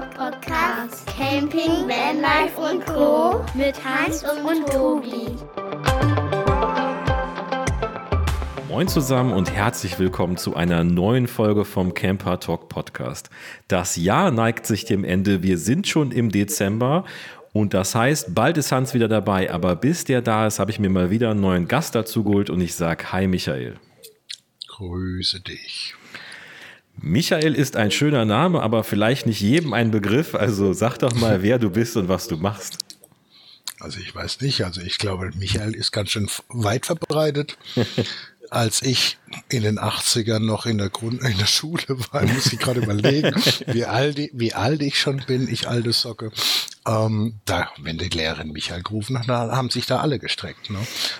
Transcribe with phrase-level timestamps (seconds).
[0.00, 1.06] Podcast.
[1.08, 3.44] Camping, Vanlife und Co.
[3.54, 5.34] Mit Hans und Tobi.
[8.68, 13.28] Moin zusammen und herzlich willkommen zu einer neuen Folge vom Camper Talk Podcast.
[13.66, 15.42] Das Jahr neigt sich dem Ende.
[15.42, 17.04] Wir sind schon im Dezember
[17.52, 19.50] und das heißt, bald ist Hans wieder dabei.
[19.52, 22.50] Aber bis der da ist, habe ich mir mal wieder einen neuen Gast dazu geholt
[22.50, 23.78] und ich sage Hi Michael.
[24.68, 25.97] Grüße dich.
[27.00, 30.34] Michael ist ein schöner Name, aber vielleicht nicht jedem ein Begriff.
[30.34, 32.78] Also sag doch mal, wer du bist und was du machst.
[33.80, 34.64] Also ich weiß nicht.
[34.64, 37.56] Also ich glaube, Michael ist ganz schön weit verbreitet.
[38.50, 42.58] als ich in den 80ern noch in der Grund in der Schule war, muss ich
[42.58, 43.34] gerade überlegen,
[43.66, 46.30] wie alt, wie alt ich schon bin, ich alte Socke.
[46.86, 50.70] Ähm, da, wenn die Lehrerin Michael gerufen hat, da haben sich da alle gestreckt.
[50.70, 50.78] Ne?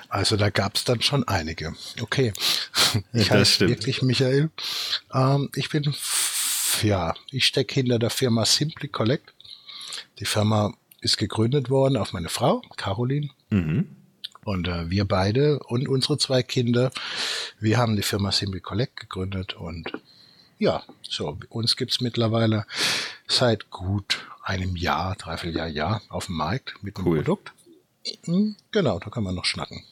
[0.09, 1.75] Also da gab es dann schon einige.
[2.01, 2.33] Okay,
[3.13, 4.51] ich heiße wirklich Michael.
[5.13, 5.95] Ähm, ich bin,
[6.83, 9.35] ja, ich stecke hinter der Firma Simply Collect.
[10.21, 13.31] Die Firma ist gegründet worden auf meine Frau, Caroline.
[13.51, 13.98] Mhm.
[14.49, 16.91] Und äh, wir beide und unsere zwei Kinder,
[17.61, 19.93] wir haben die Firma Simple Collect gegründet und
[20.59, 22.65] ja, so, uns gibt's mittlerweile
[23.27, 27.19] seit gut einem Jahr, dreiviertel Jahr, Jahr auf dem Markt mit dem cool.
[27.19, 27.53] Produkt.
[28.25, 29.85] Hm, genau, da kann man noch schnacken.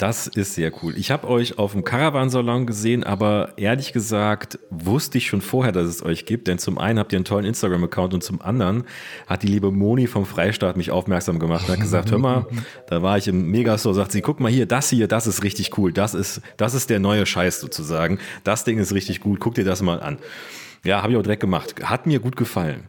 [0.00, 0.96] Das ist sehr cool.
[0.96, 5.86] Ich habe euch auf dem Caravan-Salon gesehen, aber ehrlich gesagt wusste ich schon vorher, dass
[5.86, 8.84] es euch gibt, denn zum einen habt ihr einen tollen Instagram-Account und zum anderen
[9.26, 12.46] hat die liebe Moni vom Freistaat mich aufmerksam gemacht und hat gesagt, hör mal,
[12.86, 15.76] da war ich im Megastore, sagt sie, guck mal hier, das hier, das ist richtig
[15.76, 19.54] cool, das ist, das ist der neue Scheiß sozusagen, das Ding ist richtig gut, guck
[19.54, 20.16] dir das mal an.
[20.82, 21.74] Ja, habe ich auch direkt gemacht.
[21.82, 22.84] Hat mir gut gefallen.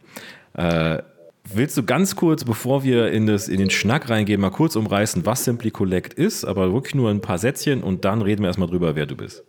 [0.53, 0.99] Äh,
[1.44, 5.25] Willst du ganz kurz, bevor wir in, das, in den Schnack reingehen, mal kurz umreißen,
[5.25, 8.70] was Simply Collect ist, aber wirklich nur ein paar Sätzchen und dann reden wir erstmal
[8.70, 9.44] drüber, wer du bist.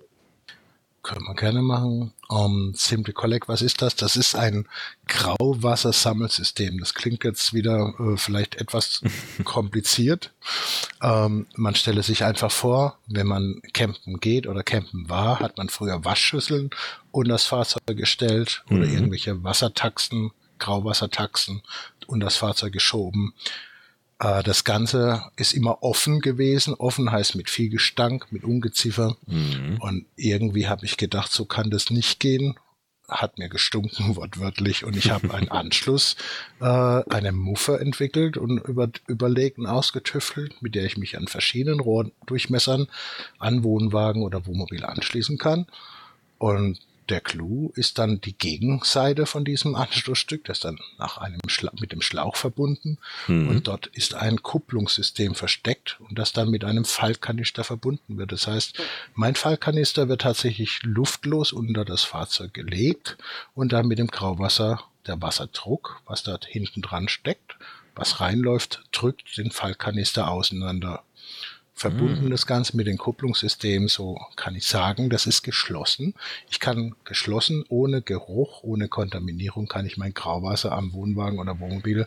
[1.02, 2.12] Können wir gerne machen.
[2.28, 3.96] Um, Simply Collect, was ist das?
[3.96, 4.68] Das ist ein
[5.08, 6.78] Grauwassersammelsystem.
[6.78, 9.02] Das klingt jetzt wieder äh, vielleicht etwas
[9.44, 10.32] kompliziert.
[11.02, 15.68] Ähm, man stelle sich einfach vor, wenn man campen geht oder campen war, hat man
[15.68, 16.70] früher Waschschüsseln
[17.10, 18.94] und das Fahrzeug gestellt oder mhm.
[18.94, 20.30] irgendwelche Wassertaxen
[20.62, 21.62] Grauwassertaxen
[22.06, 23.34] und das Fahrzeug geschoben.
[24.22, 26.74] Äh, das Ganze ist immer offen gewesen.
[26.74, 29.16] Offen heißt mit viel Gestank, mit Ungeziefer.
[29.26, 29.78] Mhm.
[29.80, 32.54] Und irgendwie habe ich gedacht, so kann das nicht gehen.
[33.08, 34.84] Hat mir gestunken, wortwörtlich.
[34.84, 36.16] Und ich habe einen Anschluss,
[36.60, 41.80] äh, eine Muffe entwickelt und über, überlegt und ausgetüftelt, mit der ich mich an verschiedenen
[41.80, 42.86] Rohrdurchmessern
[43.38, 45.66] an Wohnwagen oder Wohnmobil anschließen kann.
[46.38, 46.78] Und
[47.08, 51.92] der Clou ist dann die Gegenseite von diesem Anschlussstück, das dann nach einem Schla mit
[51.92, 53.48] dem Schlauch verbunden mhm.
[53.48, 58.32] und dort ist ein Kupplungssystem versteckt und das dann mit einem Fallkanister verbunden wird.
[58.32, 58.82] Das heißt,
[59.14, 63.18] mein Fallkanister wird tatsächlich luftlos unter das Fahrzeug gelegt
[63.54, 67.56] und dann mit dem Grauwasser der Wasserdruck, was dort hinten dran steckt,
[67.94, 71.02] was reinläuft, drückt den Fallkanister auseinander
[71.74, 72.30] verbunden, mhm.
[72.30, 76.14] das Ganze mit dem Kupplungssystem, so kann ich sagen, das ist geschlossen.
[76.50, 82.06] Ich kann geschlossen, ohne Geruch, ohne Kontaminierung, kann ich mein Grauwasser am Wohnwagen oder Wohnmobil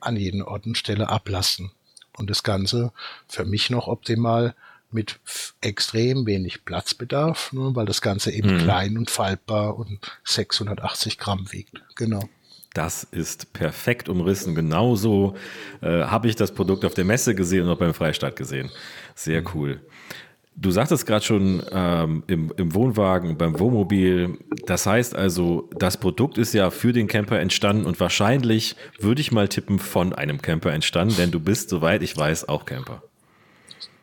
[0.00, 1.70] an jeden Ort und Stelle ablassen.
[2.16, 2.92] Und das Ganze
[3.28, 4.54] für mich noch optimal
[4.90, 5.18] mit
[5.60, 8.58] extrem wenig Platzbedarf, ne, weil das Ganze eben mhm.
[8.60, 11.82] klein und faltbar und 680 Gramm wiegt.
[11.96, 12.28] Genau.
[12.74, 14.54] Das ist perfekt umrissen.
[14.54, 15.36] Genauso
[15.80, 18.68] äh, habe ich das Produkt auf der Messe gesehen und auch beim Freistaat gesehen.
[19.14, 19.48] Sehr mhm.
[19.54, 19.80] cool.
[20.56, 24.38] Du sagtest gerade schon ähm, im, im Wohnwagen, beim Wohnmobil.
[24.66, 29.32] Das heißt also, das Produkt ist ja für den Camper entstanden und wahrscheinlich, würde ich
[29.32, 33.02] mal tippen, von einem Camper entstanden, denn du bist, soweit ich weiß, auch Camper.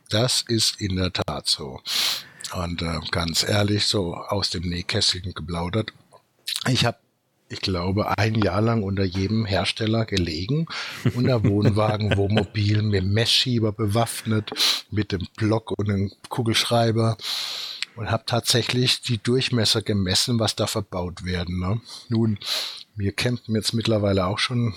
[0.10, 1.80] Das ist in der Tat so.
[2.54, 5.94] Und äh, ganz ehrlich, so aus dem Nähkästchen geplaudert.
[6.68, 6.98] Ich habe
[7.52, 10.68] ich glaube, ein Jahr lang unter jedem Hersteller gelegen.
[11.16, 14.52] Unter Wohnwagen, Wohnmobil, mit Messschieber bewaffnet,
[14.90, 17.18] mit dem Block und dem Kugelschreiber.
[17.98, 21.60] Und habe tatsächlich die Durchmesser gemessen, was da verbaut werden.
[21.60, 21.82] Ne?
[22.08, 22.40] Nun,
[22.96, 24.74] wir campen jetzt mittlerweile auch schon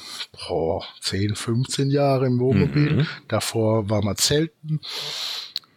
[0.49, 2.93] boah, 10, 15 Jahre im Wohnmobil.
[2.93, 3.07] Mhm.
[3.29, 4.81] Davor war man zelten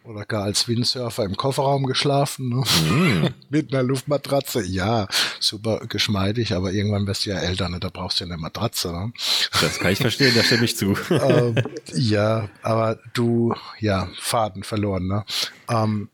[0.08, 2.64] oder gar als Windsurfer im Kofferraum geschlafen, ne?
[2.90, 3.34] mm.
[3.50, 4.64] mit einer Luftmatratze.
[4.64, 5.06] Ja,
[5.38, 7.78] super geschmeidig, aber irgendwann wirst du ja älter, ne?
[7.78, 8.90] da brauchst du ja eine Matratze.
[8.90, 9.12] Ne?
[9.60, 10.96] Das kann ich verstehen, da stimme ich zu.
[11.10, 11.56] ähm,
[11.92, 15.06] ja, aber du, ja, Faden verloren.
[15.08, 15.24] Ne?
[15.68, 16.08] Ähm,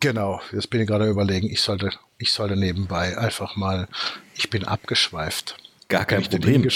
[0.00, 3.86] genau, jetzt bin ich gerade überlegen, ich sollte, ich sollte nebenbei einfach mal,
[4.34, 5.61] ich bin abgeschweift.
[5.92, 6.66] Gar kein Problem.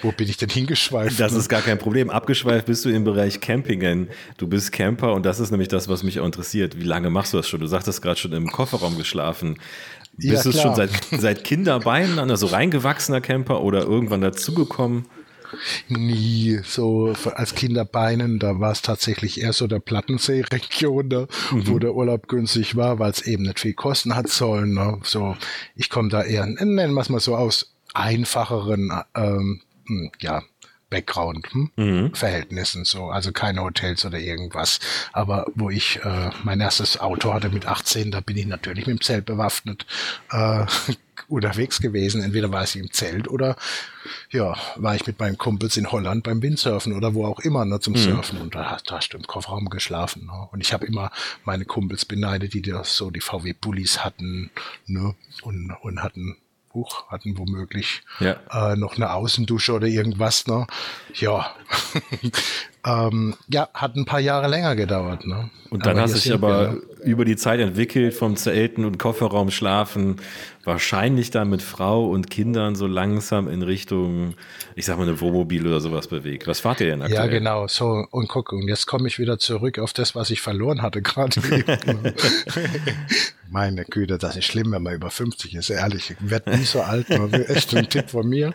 [0.00, 1.20] Wo bin ich denn hingeschweift?
[1.20, 2.08] Das ist gar kein Problem.
[2.08, 4.08] Abgeschweift bist du im Bereich Campingen.
[4.38, 6.78] Du bist Camper und das ist nämlich das, was mich auch interessiert.
[6.80, 7.60] Wie lange machst du das schon?
[7.60, 9.58] Du sagtest gerade schon im Kofferraum geschlafen.
[10.16, 15.06] Bist ja, du schon seit, seit Kinderbeinen an, also reingewachsener Camper oder irgendwann dazugekommen?
[15.88, 21.68] Nie so als Kinderbeinen, da war es tatsächlich eher so der Plattensee-Region, ne, mhm.
[21.68, 24.72] wo der Urlaub günstig war, weil es eben nicht viel kosten hat sollen.
[24.72, 24.98] Ne.
[25.02, 25.36] So,
[25.76, 30.42] ich komme da eher, nennen wir es mal so aus einfacheren, ähm, hm, ja,
[30.92, 31.70] Background, hm?
[31.76, 32.14] mhm.
[32.14, 34.78] Verhältnissen, so, also keine Hotels oder irgendwas.
[35.12, 38.98] Aber wo ich äh, mein erstes Auto hatte mit 18, da bin ich natürlich mit
[38.98, 39.86] dem Zelt bewaffnet
[40.30, 40.66] äh,
[41.28, 42.22] unterwegs gewesen.
[42.22, 43.56] Entweder war ich im Zelt oder
[44.30, 47.80] ja, war ich mit meinen Kumpels in Holland beim Windsurfen oder wo auch immer ne,
[47.80, 47.98] zum mhm.
[47.98, 50.26] Surfen und da, da hast du im Kofferraum geschlafen.
[50.26, 50.48] Ne?
[50.52, 51.10] Und ich habe immer
[51.44, 54.50] meine Kumpels beneidet, die das so die VW-Bullies hatten
[54.86, 55.14] ne?
[55.42, 56.36] und, und hatten
[56.74, 58.36] Huch, hatten womöglich ja.
[58.50, 60.46] äh, noch eine Außendusche oder irgendwas.
[60.46, 60.66] Ne?
[61.14, 61.54] Ja.
[62.86, 65.26] ähm, ja, hat ein paar Jahre länger gedauert.
[65.26, 65.50] Ne?
[65.72, 68.98] Und dann aber hast du dich aber wir, über die Zeit entwickelt, vom Zelten und
[68.98, 70.16] Kofferraum schlafen,
[70.64, 74.34] wahrscheinlich dann mit Frau und Kindern so langsam in Richtung,
[74.74, 76.46] ich sag mal, eine Wohnmobil oder sowas bewegt.
[76.46, 77.24] Was fahrt ihr denn aktuell?
[77.24, 77.66] Ja, genau.
[77.68, 81.00] So, und guck, und jetzt komme ich wieder zurück auf das, was ich verloren hatte
[81.00, 81.40] gerade.
[83.50, 86.10] Meine Güte, das ist schlimm, wenn man über 50 ist, ehrlich.
[86.10, 88.54] Ich werde nie so alt, nur echt ein Tipp von mir.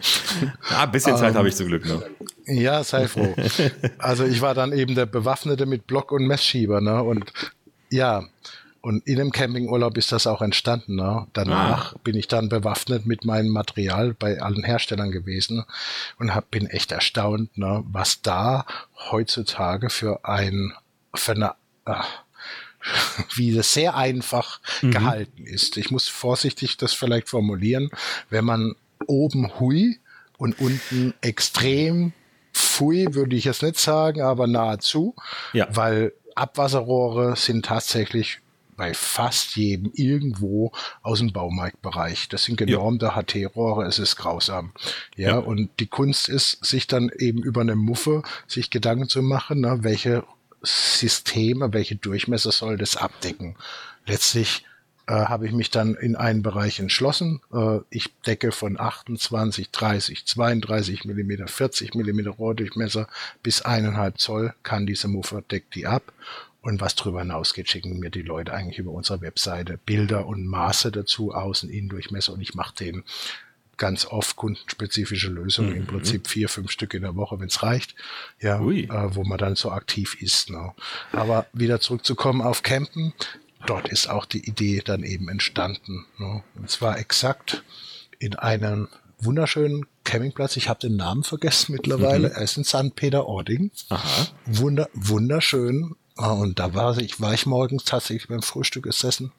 [0.72, 2.02] Ja, ein bisschen Zeit ähm, habe ich zum Glück noch.
[2.48, 3.36] Ja, sei froh.
[4.00, 7.04] Also ich war dann eben der Bewaffnete mit Block und Messschieber, ne?
[7.08, 7.32] Und
[7.90, 8.24] ja,
[8.82, 10.96] und in dem Campingurlaub ist das auch entstanden.
[10.96, 11.28] Ne?
[11.34, 12.00] Danach ah.
[12.04, 15.66] bin ich dann bewaffnet mit meinem Material bei allen Herstellern gewesen
[16.20, 17.84] und hab, bin echt erstaunt, ne?
[17.88, 18.66] was da
[19.12, 20.74] heutzutage für ein,
[21.14, 21.56] für eine,
[21.86, 22.08] ach,
[23.36, 24.92] wie das sehr einfach mhm.
[24.92, 25.76] gehalten ist.
[25.78, 27.90] Ich muss vorsichtig das vielleicht formulieren,
[28.30, 28.76] wenn man
[29.06, 30.00] oben hui
[30.38, 32.14] und unten extrem
[32.54, 35.16] pfui, würde ich jetzt nicht sagen, aber nahezu,
[35.54, 35.68] ja.
[35.72, 38.40] weil Abwasserrohre sind tatsächlich
[38.76, 42.30] bei fast jedem irgendwo aus dem Baumarktbereich.
[42.30, 43.16] Das sind genormte ja.
[43.16, 44.72] HT-Rohre, es ist grausam.
[45.16, 49.24] Ja, ja, und die Kunst ist, sich dann eben über eine Muffe sich Gedanken zu
[49.24, 50.24] machen, ne, welche
[50.62, 53.56] Systeme, welche Durchmesser soll das abdecken.
[54.06, 54.64] Letztlich
[55.08, 57.42] äh, habe ich mich dann in einen Bereich entschlossen.
[57.54, 63.08] Äh, ich decke von 28, 30, 32 Millimeter, 40 Millimeter Rohrdurchmesser
[63.42, 66.12] bis eineinhalb Zoll kann diese Muffe, deckt die ab.
[66.62, 70.92] Und was darüber hinausgeht, schicken mir die Leute eigentlich über unsere Webseite Bilder und Maße
[70.92, 73.04] dazu, Außen, Innendurchmesser und ich mache den
[73.78, 75.78] ganz oft kundenspezifische Lösungen, mhm.
[75.78, 77.96] im Prinzip vier, fünf Stück in der Woche, wenn es reicht,
[78.42, 80.50] ja, äh, wo man dann so aktiv ist.
[80.50, 80.74] Ne?
[81.14, 83.14] Aber wieder zurückzukommen auf Campen,
[83.66, 86.06] dort ist auch die Idee dann eben entstanden.
[86.18, 86.44] Ne?
[86.56, 87.64] Und zwar exakt
[88.20, 88.88] in einem
[89.20, 90.58] wunderschönen Campingplatz.
[90.58, 92.30] Ich habe den Namen vergessen mittlerweile.
[92.30, 92.36] Mhm.
[92.36, 92.96] Er ist in St.
[92.96, 93.72] Peter-Ording.
[94.46, 95.96] Wunder, wunderschön.
[96.16, 99.32] Und da war ich, war ich morgens tatsächlich beim Frühstück gesessen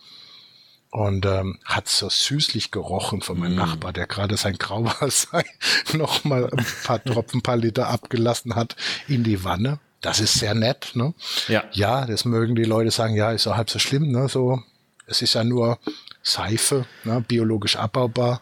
[0.90, 3.58] und ähm, hat so süßlich gerochen von meinem mm.
[3.58, 5.42] Nachbar, der gerade sein Grauwasser
[5.92, 8.76] noch mal ein paar Tropfen, ein paar Liter abgelassen hat
[9.06, 9.80] in die Wanne.
[10.00, 11.12] Das ist sehr nett, ne?
[11.48, 11.64] Ja.
[11.72, 14.28] Ja, das mögen die Leute sagen, ja, ist auch halb so schlimm, ne?
[14.28, 14.62] So,
[15.06, 15.78] es ist ja nur
[16.22, 17.24] Seife, ne?
[17.26, 18.40] biologisch abbaubar.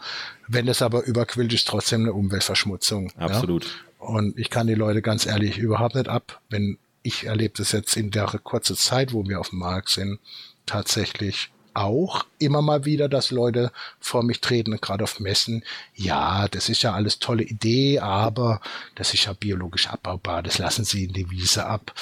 [0.49, 3.13] Wenn es aber überquillt, ist trotzdem eine Umweltverschmutzung.
[3.17, 3.65] Absolut.
[3.65, 4.07] Ja?
[4.07, 7.97] Und ich kann die Leute ganz ehrlich überhaupt nicht ab, wenn ich erlebe das jetzt
[7.97, 10.19] in der kurzen Zeit, wo wir auf dem Markt sind,
[10.67, 13.71] tatsächlich auch immer mal wieder, dass Leute
[14.01, 15.65] vor mich treten, gerade auf Messen.
[15.95, 18.61] Ja, das ist ja alles tolle Idee, aber
[18.95, 20.43] das ist ja biologisch abbaubar.
[20.43, 21.95] Das lassen Sie in die Wiese ab.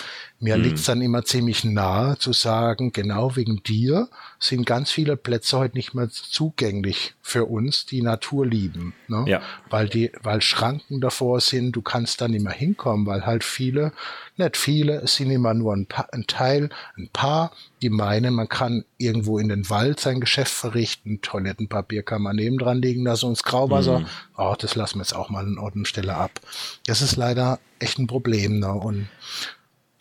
[0.44, 0.62] Mir mhm.
[0.62, 5.56] liegt es dann immer ziemlich nahe zu sagen, genau wegen dir sind ganz viele Plätze
[5.56, 8.92] heute nicht mehr zugänglich für uns, die Natur lieben.
[9.08, 9.24] Ne?
[9.26, 9.40] Ja.
[9.70, 13.92] Weil die, weil Schranken davor sind, du kannst da nicht mehr hinkommen, weil halt viele,
[14.36, 18.50] nicht viele, es sind immer nur ein, paar, ein Teil, ein paar, die meinen, man
[18.50, 23.44] kann irgendwo in den Wald sein Geschäft verrichten, Toilettenpapier kann man nebendran liegen lassen, uns
[23.44, 24.06] Grauwasser, mhm.
[24.36, 26.38] oh, das lassen wir jetzt auch mal an Ort und Stelle ab.
[26.86, 28.58] Das ist leider echt ein Problem.
[28.58, 28.72] Ne?
[28.72, 29.08] Und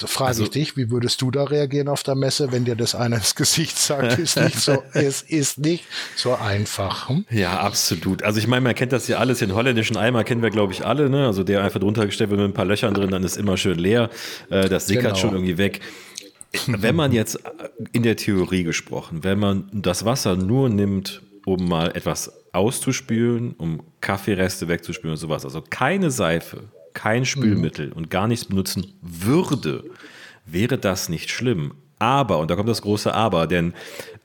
[0.03, 2.75] da frage also, ich dich, wie würdest du da reagieren auf der Messe, wenn dir
[2.75, 5.85] das einer ins Gesicht sagt, ist nicht so, es ist nicht
[6.17, 7.07] so einfach.
[7.07, 7.23] Hm?
[7.29, 8.21] Ja, absolut.
[8.21, 10.85] Also ich meine, man kennt das ja alles, den holländischen Eimer kennen wir, glaube ich,
[10.85, 11.25] alle, ne?
[11.25, 13.79] Also der einfach drunter gestellt wird mit ein paar Löchern drin, dann ist immer schön
[13.79, 14.09] leer.
[14.49, 15.15] Äh, das sickert genau.
[15.15, 15.79] schon irgendwie weg.
[16.67, 17.39] Wenn man jetzt
[17.93, 23.83] in der Theorie gesprochen, wenn man das Wasser nur nimmt, um mal etwas auszuspülen, um
[24.01, 27.93] Kaffeereste wegzuspülen und sowas, also keine Seife, kein Spülmittel mhm.
[27.93, 29.83] und gar nichts benutzen würde,
[30.45, 31.73] wäre das nicht schlimm.
[31.99, 33.73] Aber, und da kommt das große Aber, denn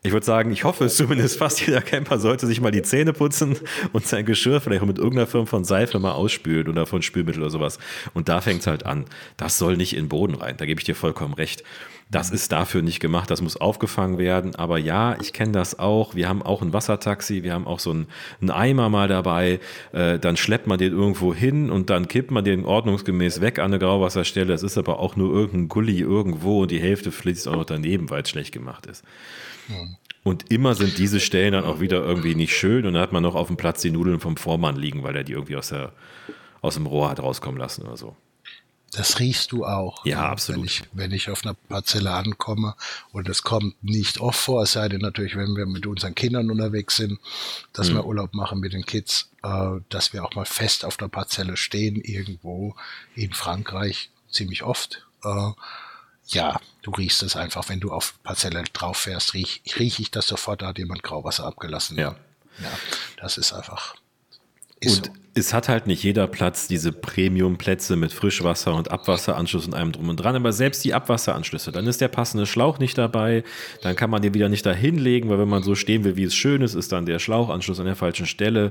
[0.02, 3.12] Ich würde sagen, ich hoffe es zumindest, fast jeder Camper sollte sich mal die Zähne
[3.12, 3.56] putzen
[3.92, 7.50] und sein Geschirr vielleicht mit irgendeiner Form von Seife mal ausspülen oder von Spülmittel oder
[7.50, 7.78] sowas.
[8.14, 9.06] Und da fängt es halt an.
[9.36, 10.56] Das soll nicht in den Boden rein.
[10.56, 11.64] Da gebe ich dir vollkommen recht.
[12.10, 14.54] Das ist dafür nicht gemacht, das muss aufgefangen werden.
[14.54, 16.14] Aber ja, ich kenne das auch.
[16.14, 18.06] Wir haben auch ein Wassertaxi, wir haben auch so einen,
[18.40, 19.60] einen Eimer mal dabei.
[19.92, 23.66] Äh, dann schleppt man den irgendwo hin und dann kippt man den ordnungsgemäß weg an
[23.66, 24.46] eine Grauwasserstelle.
[24.46, 28.08] Das ist aber auch nur irgendein Gully irgendwo und die Hälfte fließt auch noch daneben,
[28.08, 29.04] weil es schlecht gemacht ist.
[29.66, 29.96] Hm.
[30.24, 33.22] Und immer sind diese Stellen dann auch wieder irgendwie nicht schön und dann hat man
[33.22, 35.92] noch auf dem Platz die Nudeln vom Vormann liegen, weil er die irgendwie aus, der,
[36.60, 38.16] aus dem Rohr hat rauskommen lassen oder so.
[38.92, 40.04] Das riechst du auch.
[40.06, 40.60] Ja, absolut.
[40.60, 42.74] Wenn ich, wenn ich auf einer Parzelle ankomme
[43.12, 46.50] und es kommt nicht oft vor, es sei denn natürlich, wenn wir mit unseren Kindern
[46.50, 47.20] unterwegs sind,
[47.74, 47.94] dass mhm.
[47.94, 51.56] wir Urlaub machen mit den Kids, äh, dass wir auch mal fest auf der Parzelle
[51.56, 52.76] stehen, irgendwo
[53.14, 55.06] in Frankreich, ziemlich oft.
[55.22, 55.50] Äh,
[56.28, 60.26] ja, du riechst es einfach, wenn du auf Parzelle drauf fährst, riech, riech ich das
[60.26, 61.98] sofort, da hat jemand Grauwasser abgelassen.
[61.98, 62.16] Ja.
[62.60, 62.70] Ja,
[63.18, 63.94] das ist einfach
[64.84, 65.12] und so.
[65.34, 70.08] es hat halt nicht jeder Platz diese Premium-Plätze mit Frischwasser und Abwasseranschluss und allem drum
[70.08, 70.36] und dran.
[70.36, 73.44] Aber selbst die Abwasseranschlüsse, dann ist der passende Schlauch nicht dabei.
[73.82, 76.24] Dann kann man den wieder nicht da hinlegen, weil wenn man so stehen will, wie
[76.24, 78.70] es schön ist, ist dann der Schlauchanschluss an der falschen Stelle.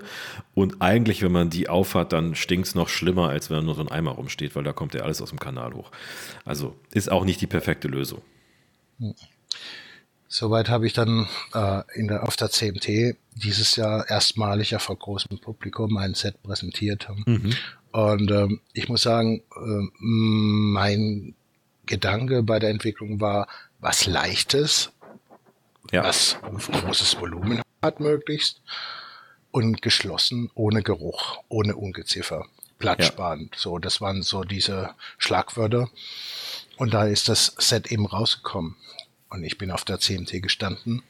[0.53, 3.81] Und eigentlich, wenn man die aufhat, dann stinkt es noch schlimmer, als wenn nur so
[3.81, 5.91] ein Eimer rumsteht, weil da kommt ja alles aus dem Kanal hoch.
[6.45, 8.21] Also ist auch nicht die perfekte Lösung.
[8.99, 9.13] Hm.
[10.27, 14.97] Soweit habe ich dann äh, in der, auf der CMT dieses Jahr erstmalig ja vor
[14.97, 17.07] großem Publikum mein Set präsentiert.
[17.25, 17.53] Mhm.
[17.91, 21.35] Und ähm, ich muss sagen, äh, mein
[21.85, 23.47] Gedanke bei der Entwicklung war,
[23.79, 24.91] was Leichtes,
[25.91, 26.03] ja.
[26.03, 28.61] was großes Volumen hat möglichst
[29.51, 32.45] und geschlossen, ohne Geruch, ohne Ungeziffer,
[32.79, 33.55] platzsparend.
[33.55, 33.61] Ja.
[33.61, 35.89] So, das waren so diese Schlagwörter.
[36.77, 38.75] Und da ist das Set eben rausgekommen.
[39.29, 41.03] Und ich bin auf der CMT gestanden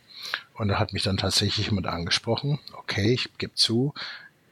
[0.55, 2.59] und da hat mich dann tatsächlich jemand angesprochen.
[2.73, 3.93] Okay, ich gebe zu,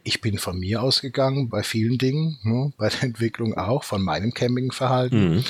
[0.03, 4.33] ich bin von mir ausgegangen bei vielen Dingen, ne, bei der Entwicklung auch, von meinem
[4.33, 5.35] Campingverhalten.
[5.35, 5.43] Mhm.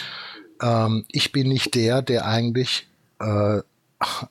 [0.61, 2.87] Ähm, ich bin nicht der, der eigentlich
[3.19, 3.61] äh,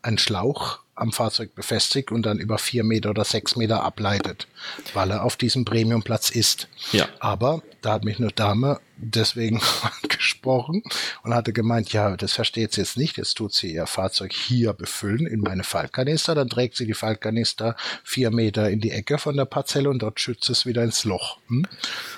[0.02, 4.46] einen Schlauch am Fahrzeug befestigt und dann über vier Meter oder sechs Meter ableitet,
[4.92, 6.68] weil er auf diesem Premiumplatz ist.
[6.92, 7.08] Ja.
[7.20, 9.60] Aber da hat mich eine Dame deswegen
[10.08, 10.82] gesprochen
[11.22, 14.72] und hatte gemeint, ja, das versteht sie jetzt nicht, jetzt tut sie ihr Fahrzeug hier
[14.72, 19.36] befüllen in meine Faltkanister, dann trägt sie die Faltkanister vier Meter in die Ecke von
[19.36, 21.38] der Parzelle und dort schützt es wieder ins Loch.
[21.48, 21.66] Hm?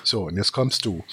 [0.03, 1.03] So, und jetzt kommst du.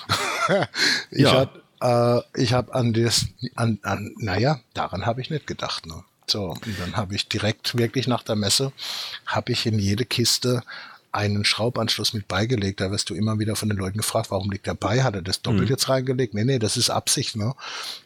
[1.11, 1.49] ich ja.
[1.81, 5.87] Hab, äh, ich habe an das, an, an, naja, daran habe ich nicht gedacht.
[5.87, 6.05] Ne?
[6.27, 8.73] So, und dann habe ich direkt wirklich nach der Messe,
[9.27, 10.63] habe ich in jede Kiste
[11.15, 12.81] einen Schraubanschluss mit beigelegt.
[12.81, 15.05] Da wirst du immer wieder von den Leuten gefragt, warum liegt der bei?
[15.05, 15.69] Hat er das doppelt mhm.
[15.69, 16.35] jetzt reingelegt?
[16.35, 17.55] Nee, nee, das ist Absicht, ne?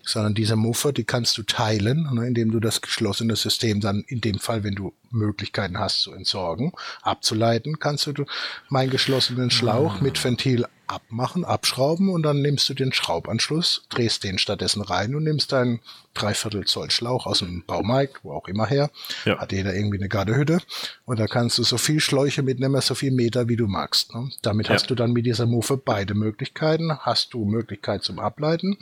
[0.05, 4.21] Sondern diese Muffe, die kannst du teilen, ne, indem du das geschlossene System dann in
[4.21, 8.27] dem Fall, wenn du Möglichkeiten hast zu entsorgen, abzuleiten, kannst du
[8.69, 10.03] meinen geschlossenen Schlauch mhm.
[10.03, 15.25] mit Ventil abmachen, abschrauben und dann nimmst du den Schraubanschluss, drehst den stattdessen rein und
[15.25, 15.81] nimmst deinen
[16.15, 18.91] Dreiviertel Zoll Schlauch aus dem Baumarkt, wo auch immer her.
[19.25, 19.39] Ja.
[19.39, 20.61] Hat jeder irgendwie eine Gardehütte.
[21.05, 24.15] Und da kannst du so viel Schläuche mitnehmen, so viel Meter, wie du magst.
[24.15, 24.31] Ne?
[24.43, 24.75] Damit ja.
[24.75, 26.99] hast du dann mit dieser Muffe beide Möglichkeiten.
[26.99, 28.79] Hast du Möglichkeit zum Ableiten,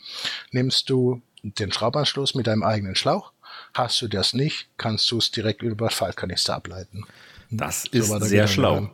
[0.52, 3.32] nimmst du den Schraubanschluss mit deinem eigenen Schlauch.
[3.75, 7.04] Hast du das nicht, kannst du es direkt über Fallkanister ableiten.
[7.50, 8.75] Das ist so sehr schlau.
[8.75, 8.90] Dann.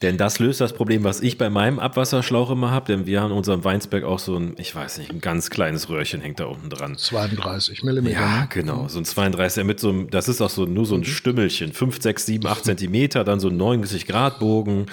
[0.00, 2.86] Denn das löst das Problem, was ich bei meinem Abwasserschlauch immer habe.
[2.86, 5.88] Denn wir haben in unserem Weinsberg auch so ein, ich weiß nicht, ein ganz kleines
[5.88, 6.96] Röhrchen hängt da unten dran.
[6.96, 8.20] 32 Millimeter.
[8.20, 8.86] Ja, genau.
[8.86, 11.04] So ein 32 mit so einem, das ist auch so nur so ein mhm.
[11.04, 11.72] Stümmelchen.
[11.72, 14.86] 5, 6, 7, 8 Zentimeter, dann so ein 90 Grad Bogen.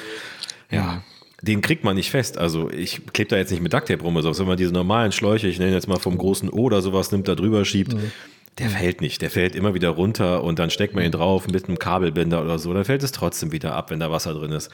[0.71, 1.03] Ja.
[1.43, 2.39] Den kriegt man nicht fest.
[2.39, 5.47] Also ich klebe da jetzt nicht mit Ducktape rum, sondern wenn man diese normalen Schläuche,
[5.47, 8.11] ich nenne jetzt mal vom großen O oder sowas, nimmt, da drüber schiebt, mhm
[8.57, 9.21] der fällt nicht.
[9.21, 12.57] Der fällt immer wieder runter und dann steckt man ihn drauf mit einem Kabelbinder oder
[12.57, 12.73] so.
[12.73, 14.69] Dann fällt es trotzdem wieder ab, wenn da Wasser drin ist.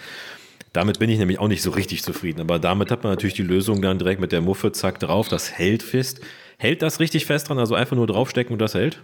[0.74, 2.42] Damit bin ich nämlich auch nicht so richtig zufrieden.
[2.42, 5.28] Aber damit hat man natürlich die Lösung dann direkt mit der Muffe, zack, drauf.
[5.28, 6.22] Das hält fest.
[6.58, 7.60] Hält das richtig fest dran?
[7.60, 9.02] Also einfach nur draufstecken und das hält?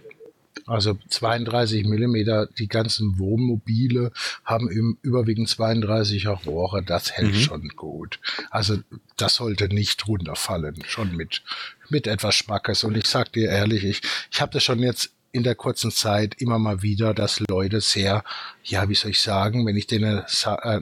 [0.66, 4.12] Also 32 Millimeter, die ganzen Wohnmobile
[4.44, 4.68] haben
[5.02, 7.38] überwiegend 32er Rohre, das hält mhm.
[7.38, 8.18] schon gut.
[8.50, 8.78] Also
[9.16, 11.42] das sollte nicht runterfallen, schon mit,
[11.90, 12.84] mit etwas Schmackes.
[12.84, 16.36] Und ich sag dir ehrlich, ich, ich habe das schon jetzt in der kurzen Zeit
[16.38, 18.24] immer mal wieder, dass Leute sehr,
[18.64, 20.80] ja, wie soll ich sagen, wenn ich denen äh,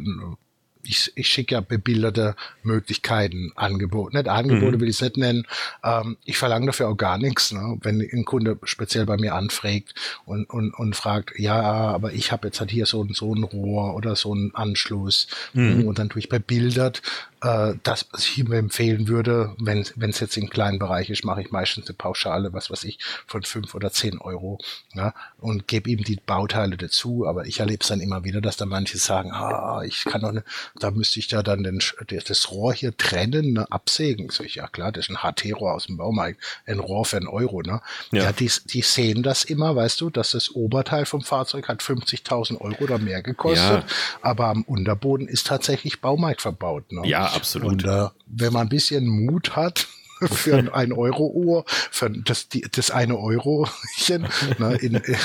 [0.89, 4.17] ich, ich schicke ja bebilderte Möglichkeiten, Angebote.
[4.17, 4.81] Nicht Angebote mhm.
[4.81, 5.47] will ich es nicht nennen.
[5.83, 7.53] Ähm, ich verlange dafür auch gar nichts.
[7.53, 7.79] Ne?
[7.83, 9.95] Wenn ein Kunde speziell bei mir anfragt
[10.25, 13.95] und, und, und fragt, ja, aber ich habe jetzt halt hier so, so ein Rohr
[13.95, 15.87] oder so einen Anschluss mhm.
[15.87, 17.03] und dann tue ich bebildert
[17.43, 21.43] äh, das, was ich ihm empfehlen würde, wenn es jetzt im kleinen Bereich ist, mache
[21.43, 24.59] ich meistens eine Pauschale, was weiß ich, von fünf oder zehn Euro
[24.95, 27.27] ja, und gebe ihm die Bauteile dazu.
[27.27, 30.33] Aber ich erlebe es dann immer wieder, dass da manche sagen, ah, ich kann doch,
[30.33, 30.45] ne,
[30.79, 34.31] da müsste ich ja dann den, das Rohr hier trennen, ne, absägen.
[34.31, 37.29] So, ich, ja klar, das ist ein HT-Rohr aus dem Baumarkt, ein Rohr für einen
[37.29, 37.63] Euro.
[37.63, 37.81] Ne?
[38.13, 41.83] Ja, ja die, die sehen das immer, weißt du, dass das Oberteil vom Fahrzeug hat
[41.83, 43.97] 50.000 Euro oder mehr gekostet, ja.
[44.23, 46.91] aber am Unterboden ist tatsächlich Baumarkt verbaut.
[46.93, 47.07] Ne?
[47.07, 47.85] Ja, absolut.
[47.85, 49.89] Und äh, wenn man ein bisschen Mut hat,
[50.31, 53.71] für ein 1 Euro Uhr, für das, die, das eine Eurochen
[54.59, 55.17] ne, in, in,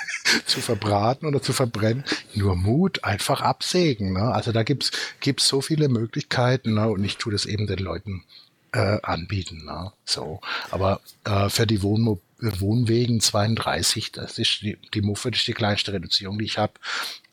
[0.46, 2.04] zu verbraten oder zu verbrennen,
[2.34, 4.14] nur Mut, einfach absägen.
[4.14, 4.22] Ne?
[4.22, 4.90] Also da gibt's
[5.20, 6.88] gibt's so viele Möglichkeiten ne?
[6.88, 8.24] und ich tue das eben den Leuten
[8.72, 9.64] äh, anbieten.
[9.64, 9.92] Ne?
[10.04, 10.40] So,
[10.70, 15.52] aber äh, für die Wohnmo Wohnwegen 32, das ist die, die Muffe, das ist die
[15.52, 16.72] kleinste Reduzierung, die ich habe.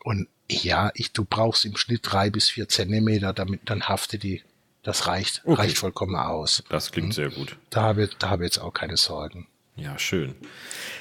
[0.09, 4.41] Und ja, ich, du brauchst im Schnitt drei bis vier Zentimeter, damit dann haftet die.
[4.81, 5.61] Das reicht, okay.
[5.61, 6.63] reicht vollkommen aus.
[6.67, 7.11] Das klingt hm.
[7.11, 7.57] sehr gut.
[7.69, 9.45] Da habe ich, da habe ich jetzt auch keine Sorgen.
[9.75, 10.33] Ja, schön.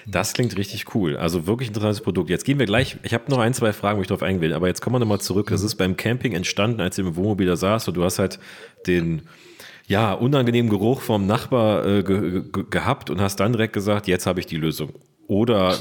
[0.06, 1.16] Das klingt richtig cool.
[1.16, 2.28] Also wirklich interessantes Produkt.
[2.28, 2.98] Jetzt gehen wir gleich.
[3.02, 4.52] Ich habe noch ein, zwei Fragen, wo ich drauf eingehen will.
[4.52, 5.48] Aber jetzt kommen wir nochmal zurück.
[5.48, 8.38] Das ist beim Camping entstanden, als du im Wohnmobil da saß und du hast halt
[8.86, 9.22] den
[9.86, 14.26] ja, unangenehmen Geruch vom Nachbar äh, ge ge gehabt und hast dann direkt gesagt, jetzt
[14.26, 14.92] habe ich die Lösung.
[15.28, 15.78] Oder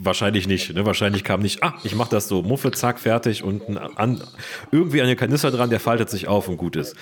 [0.00, 0.72] wahrscheinlich nicht.
[0.72, 0.86] Ne?
[0.86, 4.22] Wahrscheinlich kam nicht, ah, ich mache das so, Muffe, zack, fertig und ein, an,
[4.70, 6.94] irgendwie eine Kanister dran, der faltet sich auf und gut ist.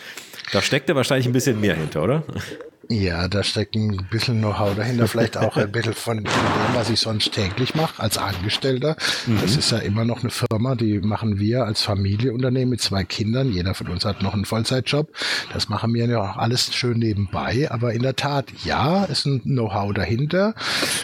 [0.52, 2.22] Da steckt ja wahrscheinlich ein bisschen mehr hinter, oder?
[2.90, 6.26] Ja, da steckt ein bisschen Know-how dahinter, vielleicht auch ein bisschen von dem,
[6.74, 8.96] was ich sonst täglich mache als Angestellter.
[9.26, 9.38] Mhm.
[9.40, 13.50] Das ist ja immer noch eine Firma, die machen wir als Familienunternehmen mit zwei Kindern.
[13.50, 15.10] Jeder von uns hat noch einen Vollzeitjob.
[15.52, 17.70] Das machen wir ja auch alles schön nebenbei.
[17.70, 20.54] Aber in der Tat, ja, ist ein Know-how dahinter.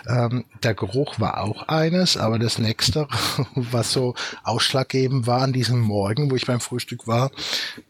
[0.06, 3.08] Ähm, der Geruch war auch eines, aber das nächste,
[3.54, 7.30] was so ausschlaggebend war an diesem Morgen, wo ich beim Frühstück war,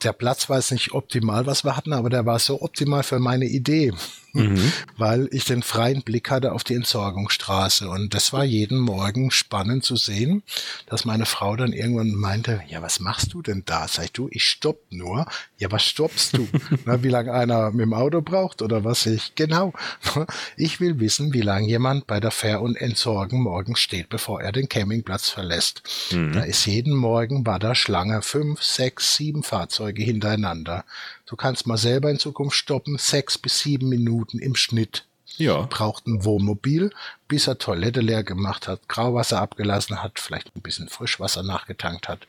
[0.05, 3.19] der Platz war jetzt nicht optimal, was wir hatten, aber der war so optimal für
[3.19, 3.93] meine Idee Idee,
[4.33, 4.73] mhm.
[4.97, 7.89] weil ich den freien Blick hatte auf die Entsorgungsstraße.
[7.89, 10.43] Und das war jeden Morgen spannend zu sehen,
[10.87, 13.89] dass meine Frau dann irgendwann meinte, ja, was machst du denn da?
[13.89, 15.27] Sag ich, du, ich stopp nur.
[15.59, 16.49] Ja, was stoppst du?
[16.85, 19.35] Na, wie lange einer mit dem Auto braucht oder was ich?
[19.35, 19.73] Genau.
[20.57, 24.53] Ich will wissen, wie lange jemand bei der Fair- und Entsorgen morgens steht, bevor er
[24.53, 25.83] den Campingplatz verlässt.
[26.13, 26.33] Mhm.
[26.33, 30.85] Da ist jeden Morgen war da Schlange fünf, sechs, sieben Fahrzeuge hintereinander.
[31.31, 35.05] Du kannst mal selber in Zukunft stoppen, sechs bis sieben Minuten im Schnitt.
[35.37, 35.63] Ja.
[35.71, 36.91] Braucht ein Wohnmobil,
[37.29, 42.27] bis er Toilette leer gemacht hat, Grauwasser abgelassen hat, vielleicht ein bisschen Frischwasser nachgetankt hat.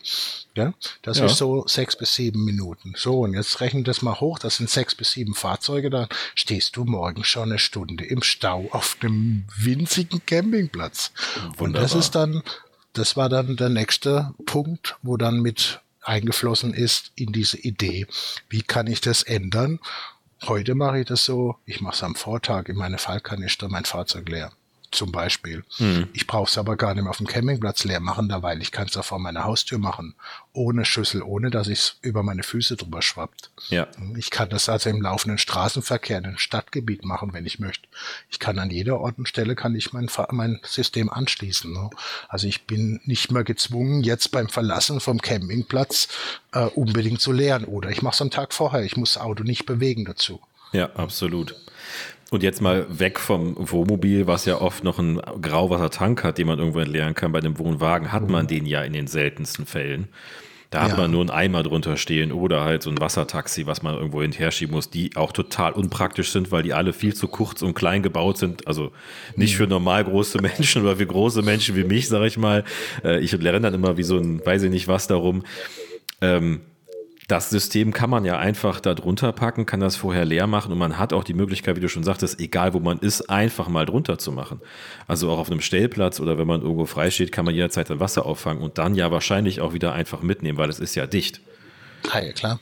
[0.56, 1.26] Ja, das ja.
[1.26, 2.94] ist so sechs bis sieben Minuten.
[2.96, 6.76] So, und jetzt rechnen das mal hoch, das sind sechs bis sieben Fahrzeuge, dann stehst
[6.76, 11.12] du morgen schon eine Stunde im Stau auf einem winzigen Campingplatz.
[11.58, 11.66] Wunderbar.
[11.66, 12.44] Und das ist dann,
[12.94, 18.08] das war dann der nächste Punkt, wo dann mit eingeflossen ist in diese Idee.
[18.50, 19.80] Wie kann ich das ändern?
[20.44, 24.28] Heute mache ich das so, ich mache es am Vortag in meine Fallkanister mein Fahrzeug
[24.28, 24.52] leer
[24.92, 25.64] zum Beispiel.
[25.80, 26.08] Mhm.
[26.14, 28.72] Ich brauche es aber gar nicht mehr auf dem Campingplatz leer machen, da weil ich
[28.72, 30.16] kann es ja vor meiner Haustür machen,
[30.54, 33.52] ohne Schüssel, ohne dass es über meine Füße drüber schwappt.
[33.70, 33.88] Ja.
[34.18, 37.88] Ich kann das also im laufenden Straßenverkehr in einem Stadtgebiet machen, wenn ich möchte.
[38.30, 41.72] Ich kann an jeder Ort und Stelle kann ich mein, mein System anschließen.
[41.72, 41.90] Ne?
[42.28, 46.10] Also ich bin nicht mehr gezwungen, jetzt beim Verlassen vom Campingplatz
[46.52, 47.66] äh, unbedingt zu leeren.
[47.66, 48.84] Oder ich mache es am Tag vorher.
[48.84, 50.42] Ich muss das Auto nicht bewegen dazu.
[50.72, 51.56] Ja, absolut.
[52.32, 56.60] Und jetzt mal weg vom Wohnmobil, was ja oft noch einen Grauwassertank hat, den man
[56.60, 57.34] irgendwo entleeren kann.
[57.34, 60.08] Bei dem Wohnwagen hat man den ja in den seltensten Fällen.
[60.70, 60.98] Da hat ja.
[60.98, 64.52] man nur einen Eimer drunter stehen oder halt so ein Wassertaxi, was man irgendwo hinterher
[64.52, 68.02] schieben muss, die auch total unpraktisch sind, weil die alle viel zu kurz und klein
[68.02, 68.66] gebaut sind.
[68.66, 68.94] Also
[69.36, 72.64] nicht für normal große Menschen oder für große Menschen wie mich, sage ich mal.
[73.04, 75.44] Äh, ich lerne dann immer wie so ein, weiß ich nicht was darum.
[76.22, 76.62] Ähm,
[77.32, 80.78] das System kann man ja einfach da drunter packen, kann das vorher leer machen und
[80.78, 83.86] man hat auch die Möglichkeit, wie du schon sagtest, egal wo man ist, einfach mal
[83.86, 84.60] drunter zu machen.
[85.08, 88.02] Also auch auf einem Stellplatz oder wenn man irgendwo frei steht, kann man jederzeit dann
[88.02, 91.40] Wasser auffangen und dann ja wahrscheinlich auch wieder einfach mitnehmen, weil es ist ja dicht.
[92.14, 92.60] Ja, klar.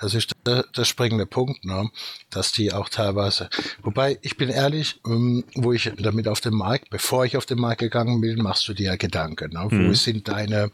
[0.00, 1.90] Das ist der, der springende Punkt, ne?
[2.30, 3.48] dass die auch teilweise,
[3.82, 7.58] wobei ich bin ehrlich, ähm, wo ich damit auf den Markt, bevor ich auf den
[7.58, 9.68] Markt gegangen bin, machst du dir Gedanken, ne?
[9.70, 9.88] Mhm.
[9.88, 10.70] wo sind deine,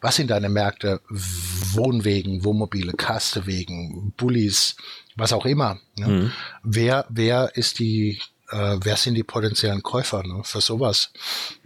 [0.00, 4.76] was sind deine Märkte, Wohnwegen, Wohnmobile, Kastewegen, Bullis,
[5.16, 5.78] was auch immer.
[5.96, 6.06] Ne?
[6.06, 6.32] Mhm.
[6.62, 11.10] Wer, wer ist die äh, wer sind die potenziellen Käufer ne, für sowas?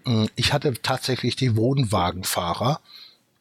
[0.04, 2.80] Hm, ich hatte tatsächlich die Wohnwagenfahrer,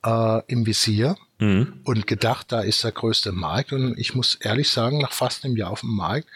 [0.07, 1.81] äh, im Visier mhm.
[1.83, 3.73] und gedacht, da ist der größte Markt.
[3.73, 6.27] Und ich muss ehrlich sagen, nach fast einem Jahr auf dem Markt,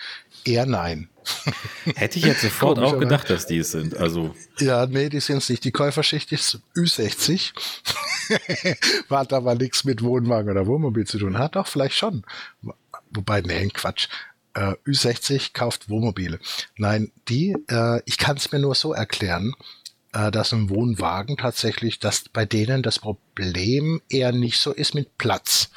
[0.43, 1.10] eher nein.
[1.95, 3.95] Hätte ich jetzt sofort auch gedacht, dass die es sind.
[3.95, 5.63] Also ja, nee, die sind es nicht.
[5.63, 7.53] Die Käuferschicht ist Ü60.
[9.10, 11.38] Hat aber nichts mit Wohnwagen oder Wohnmobil zu tun.
[11.38, 12.23] Hat doch vielleicht schon.
[13.12, 14.07] Wobei, nee, Quatsch.
[14.53, 16.39] Äh, Ü60 kauft Wohnmobile.
[16.75, 19.53] Nein, die, äh, ich kann es mir nur so erklären,
[20.13, 25.17] äh, dass ein Wohnwagen tatsächlich, dass bei denen das Problem eher nicht so ist mit
[25.17, 25.69] Platz.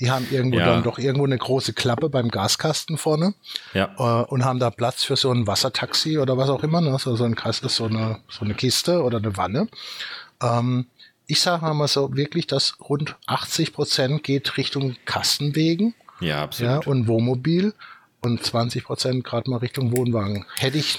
[0.00, 0.66] Die haben irgendwo ja.
[0.66, 3.34] dann doch irgendwo eine große Klappe beim Gaskasten vorne
[3.74, 3.94] ja.
[3.98, 6.80] äh, und haben da Platz für so ein Wassertaxi oder was auch immer.
[6.80, 6.96] Ne?
[6.98, 9.68] So, so ein Kasten, so eine, so eine Kiste oder eine Wanne.
[10.40, 10.86] Ähm,
[11.26, 15.94] ich sage mal so wirklich, dass rund 80 Prozent geht Richtung Kastenwegen.
[16.20, 16.84] Ja, absolut.
[16.84, 17.74] Ja, und Wohnmobil
[18.20, 20.46] und 20 Prozent gerade mal Richtung Wohnwagen.
[20.56, 20.98] Hätte ich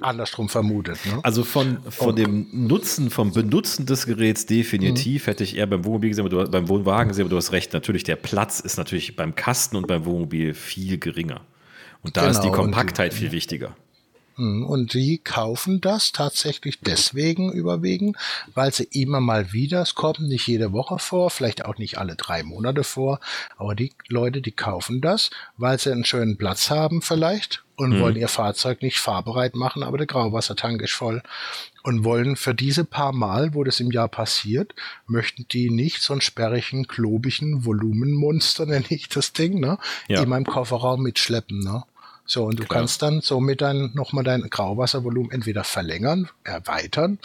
[0.00, 0.98] andersrum vermutet.
[1.06, 1.20] Ne?
[1.22, 5.30] Also von, von dem Nutzen, vom Benutzen des Geräts definitiv mhm.
[5.30, 7.72] hätte ich eher beim Wohnmobil gesehen, aber du, beim Wohnwagen gesehen, aber du hast recht,
[7.72, 11.40] natürlich der Platz ist natürlich beim Kasten und beim Wohnmobil viel geringer.
[12.02, 13.74] Und da genau, ist die Kompaktheit viel wichtiger.
[14.38, 18.16] Hm, und die kaufen das tatsächlich deswegen überwiegend,
[18.54, 22.14] weil sie immer mal wieder, es kommt nicht jede Woche vor, vielleicht auch nicht alle
[22.14, 23.18] drei Monate vor,
[23.56, 28.00] aber die Leute, die kaufen das, weil sie einen schönen Platz haben vielleicht und mhm.
[28.00, 31.20] wollen ihr Fahrzeug nicht fahrbereit machen, aber der Grauwassertank ist voll
[31.82, 34.72] und wollen für diese paar Mal, wo das im Jahr passiert,
[35.08, 40.22] möchten die nicht so einen sperrigen, klobigen Volumenmonster, nenne ich das Ding, ne, ja.
[40.22, 41.82] immer im Kofferraum mitschleppen, ne.
[42.28, 42.80] So, und du Klar.
[42.80, 47.18] kannst dann somit dann nochmal dein Grauwasservolumen entweder verlängern, erweitern,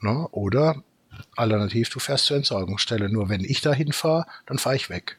[0.00, 0.82] ne, oder
[1.36, 3.10] alternativ du fährst zur Entsorgungsstelle.
[3.10, 5.18] Nur wenn ich dahin fahre, dann fahre ich weg.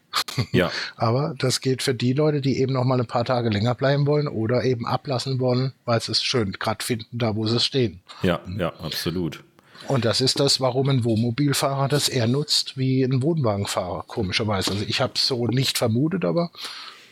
[0.52, 0.72] Ja.
[0.96, 4.28] Aber das geht für die Leute, die eben nochmal ein paar Tage länger bleiben wollen
[4.28, 8.02] oder eben ablassen wollen, weil sie es schön gerade finden, da wo sie stehen.
[8.24, 9.44] Ja, ja, absolut.
[9.88, 14.72] Und das ist das, warum ein Wohnmobilfahrer das eher nutzt wie ein Wohnwagenfahrer, komischerweise.
[14.72, 16.52] Also ich habe es so nicht vermutet, aber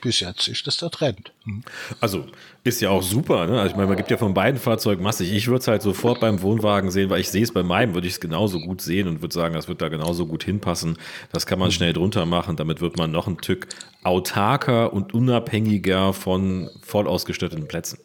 [0.06, 1.32] bis jetzt ist das der Trend.
[1.46, 1.64] Hm.
[2.00, 2.28] Also
[2.64, 3.48] ist ja auch super.
[3.48, 3.60] Ne?
[3.60, 5.34] Also ich meine, man gibt ja von beiden Fahrzeugen massig.
[5.34, 8.06] Ich würde es halt sofort beim Wohnwagen sehen, weil ich sehe es bei meinem, würde
[8.06, 11.00] ich es genauso gut sehen und würde sagen, das wird da genauso gut hinpassen.
[11.32, 11.74] Das kann man hm.
[11.74, 12.56] schnell drunter machen.
[12.56, 13.68] Damit wird man noch ein Stück
[14.04, 17.98] autarker und unabhängiger von voll ausgestatteten Plätzen.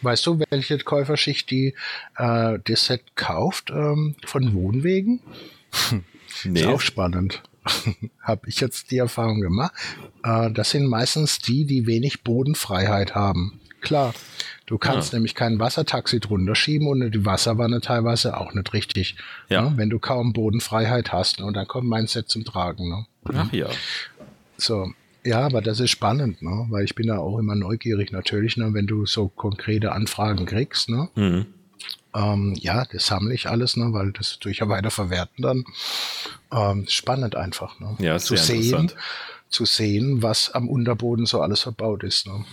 [0.00, 1.74] Weißt du, welche Käuferschicht die
[2.16, 5.20] äh, das Set kauft ähm, von Wohnwegen?
[6.44, 6.60] Nee.
[6.60, 7.42] Ist auch spannend.
[8.22, 9.72] habe ich jetzt die Erfahrung gemacht.
[10.22, 13.60] Äh, das sind meistens die, die wenig Bodenfreiheit haben.
[13.80, 14.12] Klar,
[14.66, 15.16] du kannst ja.
[15.16, 19.16] nämlich kein Wassertaxi drunter schieben und die Wasserwanne teilweise auch nicht richtig.
[19.48, 19.62] Ja.
[19.62, 19.72] Ne?
[19.76, 21.38] Wenn du kaum Bodenfreiheit hast.
[21.38, 21.46] Ne?
[21.46, 22.88] Und dann kommt mein Set zum Tragen.
[22.88, 23.06] Ne?
[23.32, 23.68] Ach ja.
[24.56, 24.90] So,
[25.24, 26.66] ja, aber das ist spannend, ne?
[26.70, 28.74] weil ich bin da auch immer neugierig natürlich, ne?
[28.74, 30.88] wenn du so konkrete Anfragen kriegst.
[30.88, 31.08] Ne?
[31.14, 31.46] Mhm.
[32.14, 35.64] Ähm, ja, das sammle ich alles, ne, weil das tue ich ja weiter verwerten dann.
[36.52, 37.96] Ähm, spannend einfach, ne?
[37.98, 38.92] Ja, zu sehen,
[39.48, 42.26] zu sehen, was am Unterboden so alles verbaut ist.
[42.26, 42.44] Ne?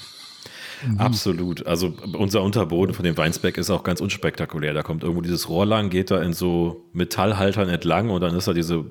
[0.86, 0.98] Mhm.
[1.00, 1.66] Absolut.
[1.66, 4.74] Also unser Unterboden von dem Weinsberg ist auch ganz unspektakulär.
[4.74, 8.48] Da kommt irgendwo dieses Rohr lang, geht da in so Metallhaltern entlang und dann ist
[8.48, 8.86] da diese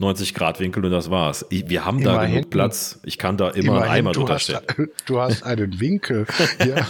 [0.00, 1.44] 90 Grad Winkel und das war's.
[1.50, 2.98] Wir haben da genug Platz.
[3.04, 4.64] Ich kann da immer einen Eimer drunter stellen.
[5.04, 6.26] Du hast einen Winkel.
[6.66, 6.88] ja.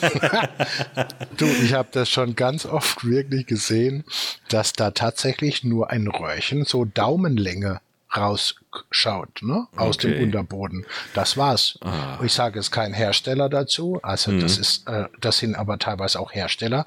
[1.37, 4.05] du, ich habe das schon ganz oft wirklich gesehen,
[4.49, 7.81] dass da tatsächlich nur ein Röhrchen so Daumenlänge
[8.16, 9.66] rausschaut, ne?
[9.75, 10.14] Aus okay.
[10.14, 10.87] dem Unterboden.
[11.12, 11.79] Das war's.
[11.81, 12.18] Ah.
[12.25, 13.99] Ich sage es kein Hersteller dazu.
[14.03, 14.40] Also mhm.
[14.40, 16.87] das ist, äh, das sind aber teilweise auch Hersteller.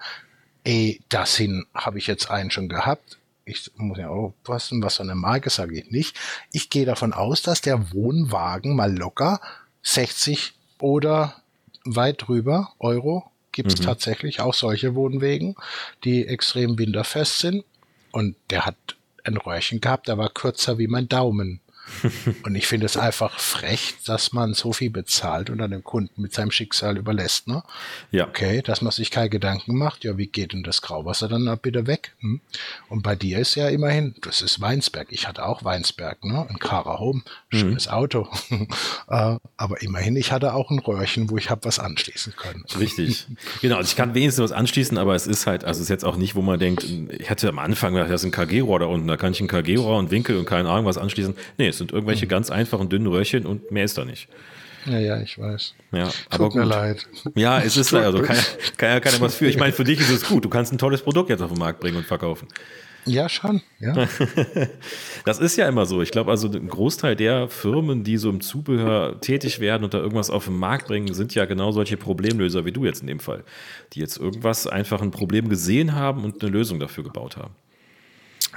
[0.64, 5.04] Ey, das sind, habe ich jetzt einen schon gehabt ich muss ja aufpassen, was für
[5.04, 6.18] eine Marke sage ich nicht.
[6.52, 9.42] Ich gehe davon aus, dass der Wohnwagen mal locker
[9.84, 11.42] 60 oder
[11.86, 13.86] weit drüber Euro gibt es mhm.
[13.86, 15.56] tatsächlich auch solche Wohnwegen,
[16.04, 17.64] die extrem winterfest sind.
[18.12, 18.76] Und der hat
[19.24, 21.62] ein Röhrchen gehabt, der war kürzer wie mein Daumen.
[22.44, 26.22] und ich finde es einfach frech, dass man so viel bezahlt und dann dem Kunden
[26.22, 27.48] mit seinem Schicksal überlässt.
[27.48, 27.64] Ne?
[28.12, 28.28] Ja.
[28.28, 31.62] Okay, dass man sich keine Gedanken macht, ja, wie geht denn das Grauwasser dann ab
[31.62, 32.16] bitte weg?
[32.20, 32.42] Hm?
[32.90, 35.08] Und bei dir ist ja immerhin, das ist Weinsberg.
[35.12, 36.48] Ich hatte auch Weinsberg, ne?
[36.50, 37.58] Ein Cara Home, mhm.
[37.58, 37.94] schönes mhm.
[37.94, 38.28] Auto.
[39.10, 42.64] äh, aber immerhin, ich hatte auch ein Röhrchen, wo ich habe was anschließen können.
[42.80, 43.28] Richtig.
[43.62, 46.06] genau, also ich kann wenigstens was anschließen, aber es ist halt, also es ist jetzt
[46.06, 48.86] auch nicht, wo man denkt, ich hatte am Anfang gedacht, das ist ein KG-Rohr da
[48.86, 51.36] unten, da kann ich ein KG-Rohr und Winkel und keine Ahnung was anschließen.
[51.58, 52.30] Nee, es sind irgendwelche mhm.
[52.30, 54.28] ganz einfachen, dünnen Röhrchen und mehr ist da nicht.
[54.86, 55.76] Ja, ja, ich weiß.
[55.94, 56.56] Ja, aber Tut gut.
[56.56, 57.08] mir leid.
[57.36, 58.20] Ja, es ist leider so.
[58.22, 58.38] Kann,
[58.78, 59.48] kann ja keiner was für.
[59.48, 60.44] Ich meine, für dich ist es gut.
[60.44, 62.48] Du kannst ein tolles Produkt jetzt auf den Markt bringen und verkaufen.
[63.06, 63.62] Ja, schon.
[63.80, 63.94] Ja.
[65.26, 66.02] das ist ja immer so.
[66.02, 70.00] Ich glaube, also ein Großteil der Firmen, die so im Zubehör tätig werden und da
[70.00, 73.20] irgendwas auf den Markt bringen, sind ja genau solche Problemlöser wie du jetzt in dem
[73.20, 73.44] Fall,
[73.94, 77.56] die jetzt irgendwas einfach ein Problem gesehen haben und eine Lösung dafür gebaut haben.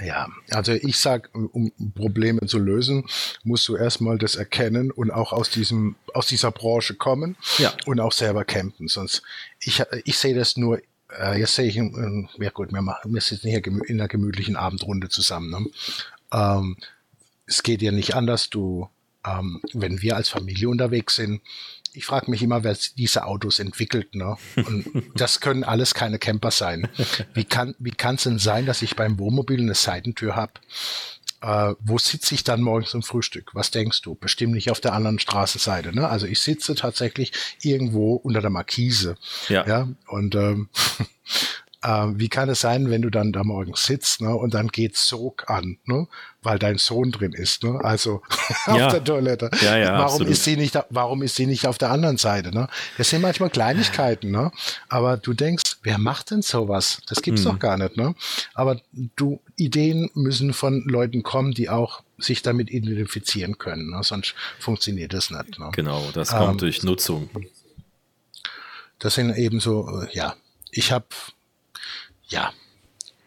[0.04, 3.06] Ja, also ich sag, um Probleme zu lösen,
[3.44, 7.72] musst du erstmal das erkennen und auch aus diesem, aus dieser Branche kommen Ja.
[7.86, 8.88] und auch selber campen.
[8.88, 9.22] Sonst,
[9.60, 10.80] ich, ich sehe das nur,
[11.18, 14.56] äh, jetzt sehe ich, ähm, ja gut, wir machen, wir sitzen hier in einer gemütlichen
[14.56, 15.50] Abendrunde zusammen.
[15.50, 15.66] Ne?
[16.32, 16.76] Ähm,
[17.46, 18.50] es geht ja nicht anders.
[18.50, 18.88] Du,
[19.26, 21.40] ähm, wenn wir als Familie unterwegs sind,
[21.96, 24.14] ich frage mich immer, wer diese Autos entwickelt.
[24.14, 24.36] Ne?
[24.56, 26.88] Und das können alles keine Camper sein.
[27.34, 30.52] Wie kann wie kann es denn sein, dass ich beim Wohnmobil eine Seitentür habe?
[31.42, 33.54] Äh, wo sitze ich dann morgens zum Frühstück?
[33.54, 34.14] Was denkst du?
[34.14, 35.94] Bestimmt nicht auf der anderen Straßenseite.
[35.94, 36.08] Ne?
[36.08, 37.32] Also ich sitze tatsächlich
[37.62, 39.16] irgendwo unter der Markise.
[39.48, 39.66] Ja.
[39.66, 39.88] ja?
[40.06, 40.68] Und ähm,
[41.84, 44.96] ähm, wie kann es sein, wenn du dann da morgens sitzt ne, und dann geht
[44.96, 46.08] Sog an, ne,
[46.42, 47.78] weil dein Sohn drin ist, ne?
[47.82, 48.22] Also
[48.66, 48.86] Ja.
[48.86, 49.50] auf der Toilette.
[49.62, 50.28] Ja, ja, warum absolut.
[50.32, 52.68] ist sie nicht, warum ist sie nicht auf der anderen Seite, ne?
[52.98, 54.50] Das sind manchmal Kleinigkeiten, ne?
[54.88, 56.98] Aber du denkst, wer macht denn sowas?
[57.06, 57.52] Das gibt's Hm.
[57.52, 58.14] doch gar nicht, ne?
[58.54, 58.80] Aber
[59.16, 64.02] du Ideen müssen von Leuten kommen, die auch sich damit identifizieren können, ne?
[64.02, 65.58] sonst funktioniert das nicht.
[65.58, 65.70] Ne?
[65.72, 67.28] Genau, das kommt Ähm, durch Nutzung.
[68.98, 70.34] Das sind eben so, äh, ja,
[70.70, 71.04] ich habe,
[72.28, 72.52] ja,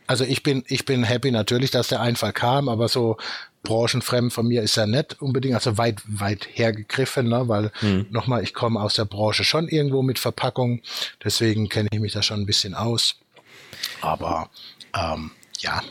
[0.08, 3.18] also ich bin, ich bin happy natürlich, dass der Einfall kam, aber so
[3.62, 7.72] branchenfremd von mir ist er nicht unbedingt, also weit, weit hergegriffen, ne, weil
[8.10, 10.82] nochmal, ich komme aus der Branche schon irgendwo mit Verpackung,
[11.24, 13.18] deswegen kenne ich mich da schon ein bisschen aus.
[14.02, 14.50] Aber
[14.96, 15.84] ähm, ja,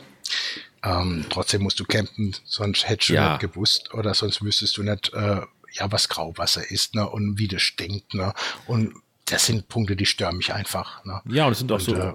[0.83, 3.29] ähm, trotzdem musst du campen, sonst hättest du Ja.
[3.31, 5.41] nicht gewusst oder sonst wüsstest du nicht, äh,
[5.73, 8.13] ja, was Grauwasser ist ne, und wie das stinkt.
[8.15, 8.33] Ne,
[8.65, 8.95] und
[9.25, 11.05] das sind Punkte, die stören mich einfach.
[11.05, 11.21] Ne.
[11.29, 12.13] Ja, und es sind auch so, äh,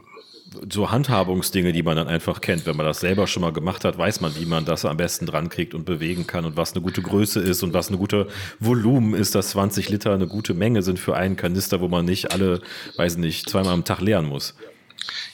[0.70, 2.66] so Handhabungsdinge, die man dann einfach kennt.
[2.66, 5.26] Wenn man das selber schon mal gemacht hat, weiß man, wie man das am besten
[5.26, 8.28] dran kriegt und bewegen kann und was eine gute Größe ist und was eine gute
[8.60, 12.32] Volumen ist, dass 20 Liter eine gute Menge sind für einen Kanister, wo man nicht
[12.32, 12.60] alle,
[12.96, 14.54] weiß nicht, zweimal am Tag leeren muss.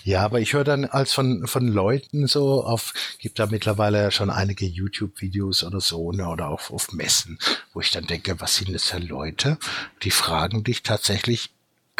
[0.02, 4.30] Ja, aber ich höre dann als von, von Leuten so auf, gibt da mittlerweile schon
[4.30, 7.38] einige YouTube-Videos oder so, ne, oder auch auf Messen,
[7.72, 9.58] wo ich dann denke, was sind das für Leute?
[10.02, 11.50] Die fragen dich tatsächlich,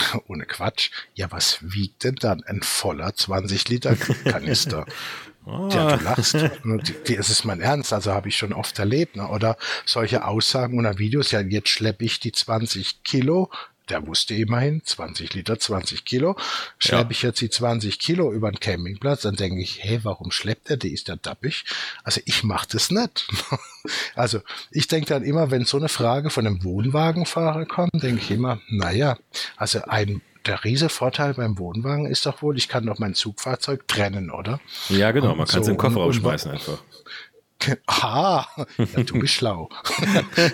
[0.29, 4.87] ohne Quatsch, ja, was wiegt denn dann ein voller 20 Liter Kanister?
[5.47, 6.35] Ja, du lachst.
[6.65, 9.17] Ne, Es ist mein Ernst, also habe ich schon oft erlebt.
[9.17, 9.27] Ne?
[9.27, 13.51] Oder solche Aussagen oder Videos, ja, jetzt schleppe ich die 20 Kilo,
[13.91, 16.37] der wusste immerhin, 20 Liter, 20 Kilo,
[16.79, 17.11] schleppe Ja.
[17.11, 20.77] ich jetzt die 20 Kilo über den Campingplatz, dann denke ich, hey, warum schleppt er
[20.77, 20.93] die?
[20.93, 21.65] Ist der dappig?
[22.05, 23.29] Also ich mache das nicht.
[24.15, 28.31] Also ich denke dann immer, wenn so eine Frage von einem Wohnwagenfahrer kommt, denke ich
[28.31, 29.17] immer, naja,
[29.57, 33.87] also ein der riese Vorteil beim Wohnwagen ist doch wohl, ich kann doch mein Zugfahrzeug
[33.89, 34.61] trennen, oder?
[34.89, 36.83] Ja, genau, man kann es den Kofferraum schmeißen einfach.
[37.87, 39.69] Aha, ja, du bist schlau.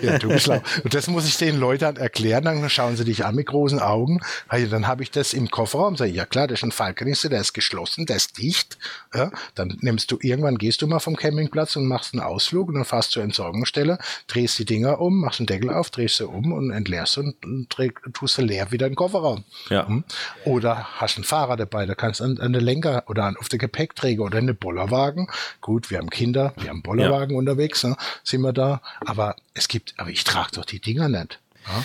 [0.01, 0.61] ja, du bist schlau.
[0.83, 4.19] Und das muss ich den Leuten erklären, dann schauen sie dich an mit großen Augen.
[4.47, 7.29] Also dann habe ich das im Kofferraum, sage ich, ja klar, das ist ein Fallkanister,
[7.29, 8.77] der ist geschlossen, der ist dicht.
[9.13, 12.75] Ja, dann nimmst du, irgendwann gehst du mal vom Campingplatz und machst einen Ausflug und
[12.75, 16.51] dann fährst zur Entsorgungsstelle, drehst die Dinger um, machst einen Deckel auf, drehst sie um
[16.51, 17.69] und entleerst und, und
[18.13, 19.43] tust sie leer wieder in den Kofferraum.
[19.69, 19.87] Ja.
[19.87, 20.03] Hm?
[20.45, 23.49] Oder hast einen Fahrer dabei, da kannst du an, an den Lenker oder an, auf
[23.49, 25.27] den Gepäckträger oder in den Bollerwagen.
[25.61, 28.81] Gut, wir haben Kinder, wir haben Bollerwagen unterwegs, ne, sind wir da.
[29.05, 31.39] Aber es gibt, aber ich trage doch die Dinger nicht.
[31.67, 31.83] Ja,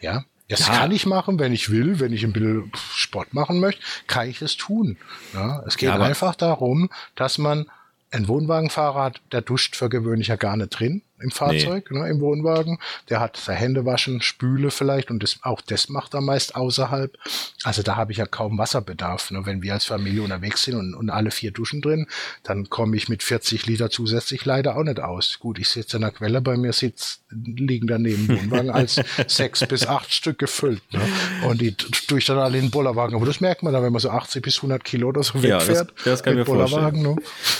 [0.00, 0.24] ja.
[0.50, 0.78] Das Ja.
[0.78, 4.38] kann ich machen, wenn ich will, wenn ich ein bisschen Sport machen möchte, kann ich
[4.38, 4.96] das tun.
[5.34, 7.66] Ja, es geht Ja, einfach darum, dass man
[8.10, 12.20] ein Wohnwagenfahrer hat, der duscht für gewöhnlich ja gar nicht drin im Fahrzeug, ne, im
[12.20, 12.78] Wohnwagen.
[13.08, 17.16] Der hat sein Hände waschen, Spüle vielleicht und das, auch das macht er meist außerhalb.
[17.64, 19.30] Also da habe ich ja kaum Wasserbedarf.
[19.30, 19.44] Ne.
[19.44, 22.06] Wenn wir als Familie unterwegs sind und, und alle vier duschen drin,
[22.42, 25.38] dann komme ich mit 40 Liter zusätzlich leider auch nicht aus.
[25.40, 29.86] Gut, ich sitze in der Quelle, bei mir sitzt, liegen daneben Wohnwagen als sechs bis
[29.86, 30.82] acht Stück gefüllt.
[30.92, 31.00] Ne.
[31.48, 33.16] Und die tue ich dann alle in den Bollerwagen.
[33.16, 35.58] Aber das merkt man dann, wenn man so 80 bis 100 Kilo oder so Ja,
[35.58, 35.92] das- wegfährt.
[36.04, 37.02] das kann ich mit mir vorstellen.
[37.02, 37.16] Ne.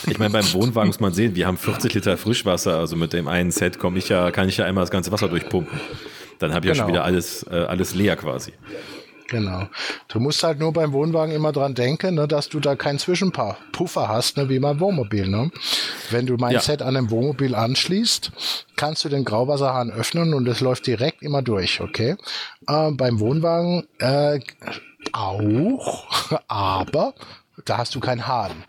[0.07, 3.29] Ich meine, beim Wohnwagen muss man sehen, wir haben 40 Liter Frischwasser, also mit dem
[3.29, 5.81] einen Set komme ich ja, kann ich ja einmal das ganze Wasser durchpumpen.
[6.39, 6.99] Dann habe ich ja schon Genau.
[6.99, 8.53] wieder alles, äh, alles leer quasi.
[9.31, 9.69] Genau.
[10.09, 13.59] Du musst halt nur beim Wohnwagen immer dran denken, ne, dass du da keinen Zwischenpaar
[13.73, 15.29] Puffer hast, ne, wie beim Wohnmobil.
[15.29, 15.51] Ne?
[16.11, 16.61] Wenn du mein Ja.
[16.61, 18.33] Set an einem Wohnmobil anschließt,
[18.77, 22.17] kannst du den Grauwasserhahn öffnen und es läuft direkt immer durch, okay?
[22.67, 24.41] Äh, beim Wohnwagen äh,
[25.13, 26.07] auch,
[26.49, 27.13] aber
[27.65, 28.65] da hast du keinen Hahn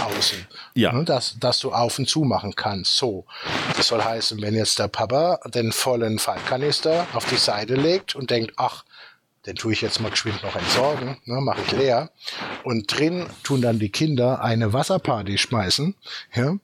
[0.00, 0.46] außen.
[0.74, 0.92] Ja.
[0.92, 2.96] Ne, dass, dass du auf und zu machen kannst.
[2.96, 3.24] So.
[3.76, 8.30] Das soll heißen, wenn jetzt der Papa den vollen Fallkanister auf die Seite legt und
[8.30, 8.84] denkt, ach,
[9.46, 12.10] den tue ich jetzt mal geschwind noch entsorgen, ne, mache ich leer.
[12.62, 15.94] Und drin tun dann die Kinder eine Wasserparty schmeißen.
[16.34, 16.56] Ja?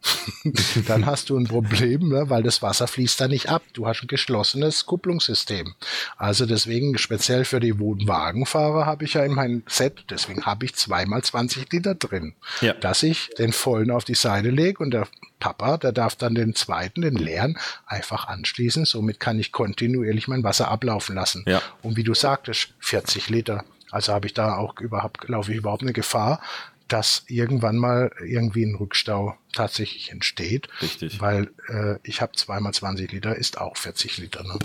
[0.86, 3.62] dann hast du ein Problem, ne, weil das Wasser fließt da nicht ab.
[3.72, 5.74] Du hast ein geschlossenes Kupplungssystem.
[6.18, 10.74] Also deswegen speziell für die Wohnwagenfahrer habe ich ja in meinem Set, deswegen habe ich
[10.74, 12.74] zweimal 20 Liter drin, ja.
[12.74, 15.08] dass ich den vollen auf die Seite lege und der
[15.38, 18.84] Papa, der darf dann den zweiten, den leeren, einfach anschließen.
[18.84, 21.44] Somit kann ich kontinuierlich mein Wasser ablaufen lassen.
[21.46, 21.60] Ja.
[21.82, 23.64] Und wie du sagtest, 40 Liter.
[23.90, 26.40] Also habe ich da auch überhaupt, laufe ich überhaupt eine Gefahr,
[26.88, 30.68] dass irgendwann mal irgendwie ein Rückstau tatsächlich entsteht.
[30.82, 31.20] Richtig.
[31.20, 34.42] Weil äh, ich habe zweimal 20 Liter, ist auch 40 Liter.
[34.44, 34.58] Ne?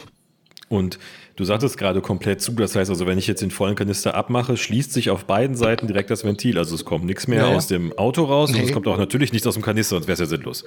[0.72, 1.00] Und
[1.36, 4.56] du sagtest gerade komplett zu, das heißt also, wenn ich jetzt den vollen Kanister abmache,
[4.56, 6.58] schließt sich auf beiden Seiten direkt das Ventil.
[6.58, 8.60] Also es kommt nichts mehr ja, aus dem Auto raus nee.
[8.60, 10.64] und es kommt auch natürlich nichts aus dem Kanister, sonst wäre es ja sinnlos.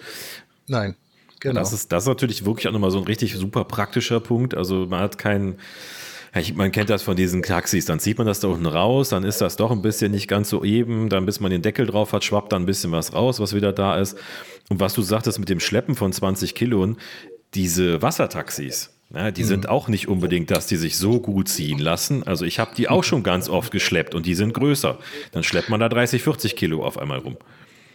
[0.67, 0.97] Nein,
[1.41, 1.61] genau.
[1.61, 4.55] Das ist, das ist natürlich wirklich auch nochmal so ein richtig super praktischer Punkt.
[4.55, 5.59] Also man hat keinen
[6.55, 9.41] man kennt das von diesen Taxis, dann zieht man das da unten raus, dann ist
[9.41, 12.25] das doch ein bisschen nicht ganz so eben, dann bis man den Deckel drauf hat,
[12.25, 14.19] schwappt dann ein bisschen was raus, was wieder da ist.
[14.69, 16.97] Und was du sagtest mit dem Schleppen von 20 Kilo,
[17.55, 19.47] diese Wassertaxis, ja, die mhm.
[19.47, 22.25] sind auch nicht unbedingt, dass die sich so gut ziehen lassen.
[22.25, 24.99] Also ich habe die auch schon ganz oft geschleppt und die sind größer.
[25.33, 27.37] Dann schleppt man da 30, 40 Kilo auf einmal rum.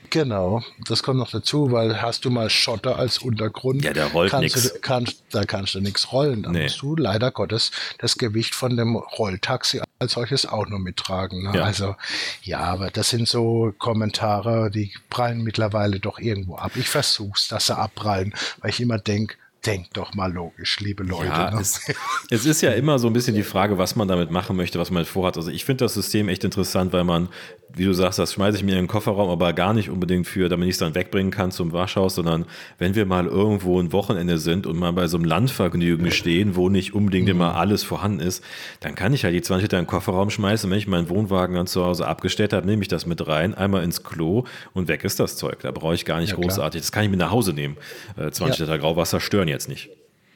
[0.10, 4.32] Genau, das kommt noch dazu, weil hast du mal Schotter als Untergrund, ja, der rollt
[4.32, 6.44] kannst du, kannst, da kannst du nichts rollen.
[6.44, 6.64] Da nee.
[6.64, 11.44] musst du leider Gottes das Gewicht von dem Rolltaxi als solches auch noch mittragen.
[11.44, 11.58] Ne?
[11.58, 11.64] Ja.
[11.64, 11.96] Also
[12.42, 16.72] ja, aber das sind so Kommentare, die prallen mittlerweile doch irgendwo ab.
[16.76, 21.28] Ich versuch's, dass sie abprallen, weil ich immer denke, denkt doch mal logisch, liebe Leute.
[21.28, 21.62] Ja, ne?
[21.62, 21.82] es,
[22.30, 24.92] es, ist ja immer so ein bisschen die Frage, was man damit machen möchte, was
[24.92, 25.38] man vorhat.
[25.38, 27.30] Also ich finde das System echt interessant, weil man
[27.74, 30.50] wie du sagst, das schmeiße ich mir in den Kofferraum, aber gar nicht unbedingt für,
[30.50, 32.46] damit ich es dann wegbringen kann zum Waschhaus, sondern
[32.80, 36.70] wenn wir mal irgendwo ein Wochenende sind und mal bei so einem Landvergnügen stehen, wo
[36.70, 37.32] nicht unbedingt mhm.
[37.32, 38.44] immer alles vorhanden ist,
[38.80, 40.70] dann kann ich halt die 20 Liter in den Kofferraum schmeißen.
[40.70, 43.84] Wenn ich meinen Wohnwagen dann zu Hause abgestellt habe, nehme ich das mit rein, einmal
[43.84, 45.60] ins Klo und weg ist das Zeug.
[45.62, 46.82] Da brauche ich gar nicht ja, großartig.
[46.82, 47.78] Das kann ich mit nach Hause nehmen.
[48.16, 48.66] 20 äh, ja.
[48.66, 49.90] Liter Grauwasser stören jetzt nicht.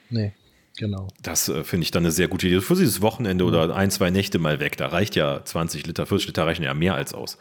[0.09, 0.33] Nee.
[0.77, 1.07] Genau.
[1.21, 2.61] Das äh, finde ich dann eine sehr gute Idee.
[2.61, 3.49] Für dieses Wochenende mhm.
[3.49, 4.77] oder ein, zwei Nächte mal weg.
[4.77, 7.37] Da reicht ja 20 Liter, 40 Liter reichen ja mehr als aus.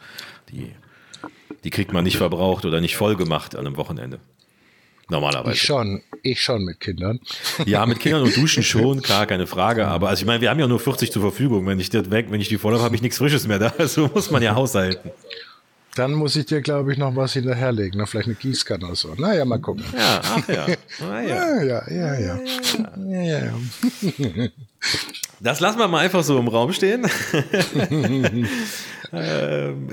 [0.51, 0.71] Die,
[1.63, 4.19] die kriegt man nicht verbraucht oder nicht voll gemacht an einem Wochenende.
[5.09, 5.55] Normalerweise.
[5.55, 7.19] Ich schon, ich schon mit Kindern.
[7.65, 9.87] Ja, mit Kindern und Duschen schon, klar, keine Frage.
[9.87, 11.65] Aber also ich meine, wir haben ja nur 40 zur Verfügung.
[11.67, 13.73] Wenn ich das weg, wenn ich die voll habe, habe ich nichts Frisches mehr da.
[13.87, 15.11] So muss man ja haushalten.
[15.95, 17.99] Dann muss ich dir, glaube ich, noch was hinterherlegen.
[17.99, 18.07] Ne?
[18.07, 19.13] Vielleicht eine Gießkanne oder so.
[19.15, 19.83] Naja, mal gucken.
[19.95, 20.65] Ja, ach ja.
[21.01, 21.61] Ah, ja.
[21.61, 22.39] ja, ja, ja, ja.
[23.07, 24.47] ja, ja.
[25.39, 27.05] Das lassen wir mal einfach so im Raum stehen.
[29.15, 29.89] Ähm,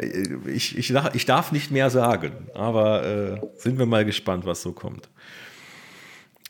[0.47, 4.73] ich, ich, ich, darf nicht mehr sagen, aber äh, sind wir mal gespannt, was so
[4.73, 5.11] kommt.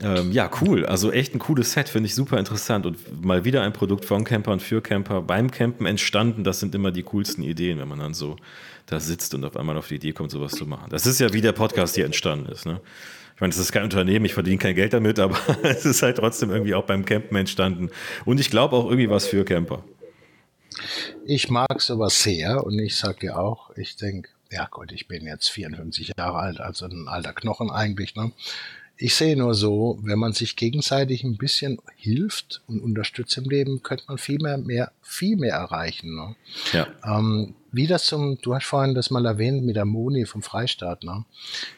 [0.02, 0.86] Ähm, ja, cool.
[0.86, 2.86] Also echt ein cooles Set, finde ich super interessant.
[2.86, 6.44] Und mal wieder ein Produkt von Camper und für Camper beim Campen entstanden.
[6.44, 8.36] Das sind immer die coolsten Ideen, wenn man dann so
[8.86, 10.90] da sitzt und auf einmal auf die Idee kommt, sowas zu machen.
[10.90, 12.66] Das ist ja wie der Podcast hier entstanden ist.
[12.66, 12.80] Ne?
[13.34, 16.16] Ich meine, es ist kein Unternehmen, ich verdiene kein Geld damit, aber es ist halt
[16.16, 17.90] trotzdem irgendwie auch beim Campen entstanden.
[18.24, 19.84] Und ich glaube auch irgendwie was für Camper.
[21.26, 25.26] Ich mag sowas sehr und ich sage dir auch, ich denke, ja Gott, ich bin
[25.26, 28.14] jetzt 54 Jahre alt, also ein alter Knochen eigentlich.
[28.16, 28.32] Ne?
[29.02, 33.82] Ich sehe nur so, wenn man sich gegenseitig ein bisschen hilft und unterstützt im Leben,
[33.82, 36.14] könnte man viel mehr, mehr viel mehr erreichen.
[36.14, 36.36] Ne?
[36.72, 36.86] Ja.
[37.02, 41.02] Ähm, wie das zum, du hast vorhin das mal erwähnt mit der Moni vom Freistaat.
[41.02, 41.24] Ne?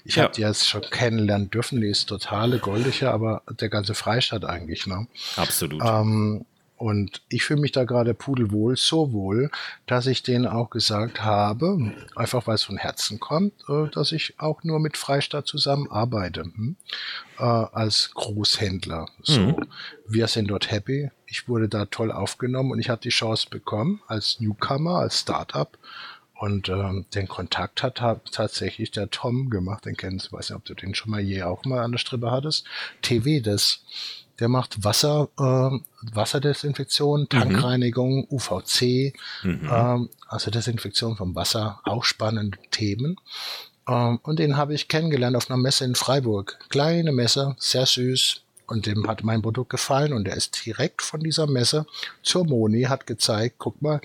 [0.05, 0.25] Ich ja.
[0.25, 4.89] habe die jetzt schon kennenlernen dürfen, die ist totale Goldige, aber der ganze Freistaat eigentlich.
[4.89, 5.07] Ne?
[5.37, 5.81] Absolut.
[5.85, 6.45] Ähm,
[6.83, 9.53] und ich fühle mich da gerade pudelwohl, so wohl,
[9.87, 14.41] dass ich denen auch gesagt habe, einfach weil es von Herzen kommt, äh, dass ich
[14.41, 16.75] auch nur mit Freistaat zusammenarbeite, hm?
[17.39, 19.07] äh, als Großhändler.
[19.23, 19.67] So, mhm.
[20.09, 21.13] wir sind dort happy.
[21.27, 25.79] Ich wurde da toll aufgenommen und ich habe die Chance bekommen als Newcomer, als Startup.
[26.35, 29.85] Und ähm, den Kontakt hat, hat tatsächlich der Tom gemacht.
[29.85, 32.01] Den kennst du, weiß nicht, ob du den schon mal je auch mal an der
[32.01, 32.67] Strippe hattest.
[33.03, 33.85] TV, das
[34.43, 35.79] der macht Wasser, äh,
[36.13, 37.29] Wasserdesinfektion, mhm.
[37.29, 38.27] Tankreinigung, mhm.
[38.29, 39.71] UVC, mhm.
[39.71, 43.21] Ähm, also Desinfektion vom Wasser, auch spannende Themen.
[43.87, 46.59] Ähm, und den habe ich kennengelernt auf einer Messe in Freiburg.
[46.71, 48.41] Kleine Messe, sehr süß.
[48.67, 51.87] Und dem hat mein Produkt gefallen und er ist direkt von dieser Messe
[52.25, 54.01] zur Moni, hat gezeigt, guck mal,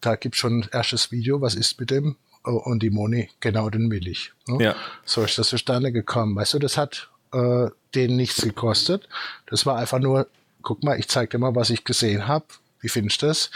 [0.00, 2.14] da gibt schon ein erstes Video, was ist mit dem?
[2.44, 4.32] Oh, und die Moni, genau den will ich.
[4.46, 4.64] Ne?
[4.64, 4.76] Ja.
[5.04, 6.36] So ist das zustande gekommen.
[6.36, 9.08] Weißt du, das hat äh, denen nichts gekostet.
[9.46, 10.26] Das war einfach nur,
[10.62, 12.46] guck mal, ich zeig dir mal, was ich gesehen habe.
[12.80, 13.50] Wie findest du das?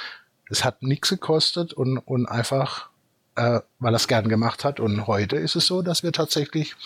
[0.51, 2.89] Es hat nichts gekostet und, und einfach,
[3.35, 4.81] äh, weil er es gern gemacht hat.
[4.81, 6.77] Und heute ist es so, dass wir tatsächlich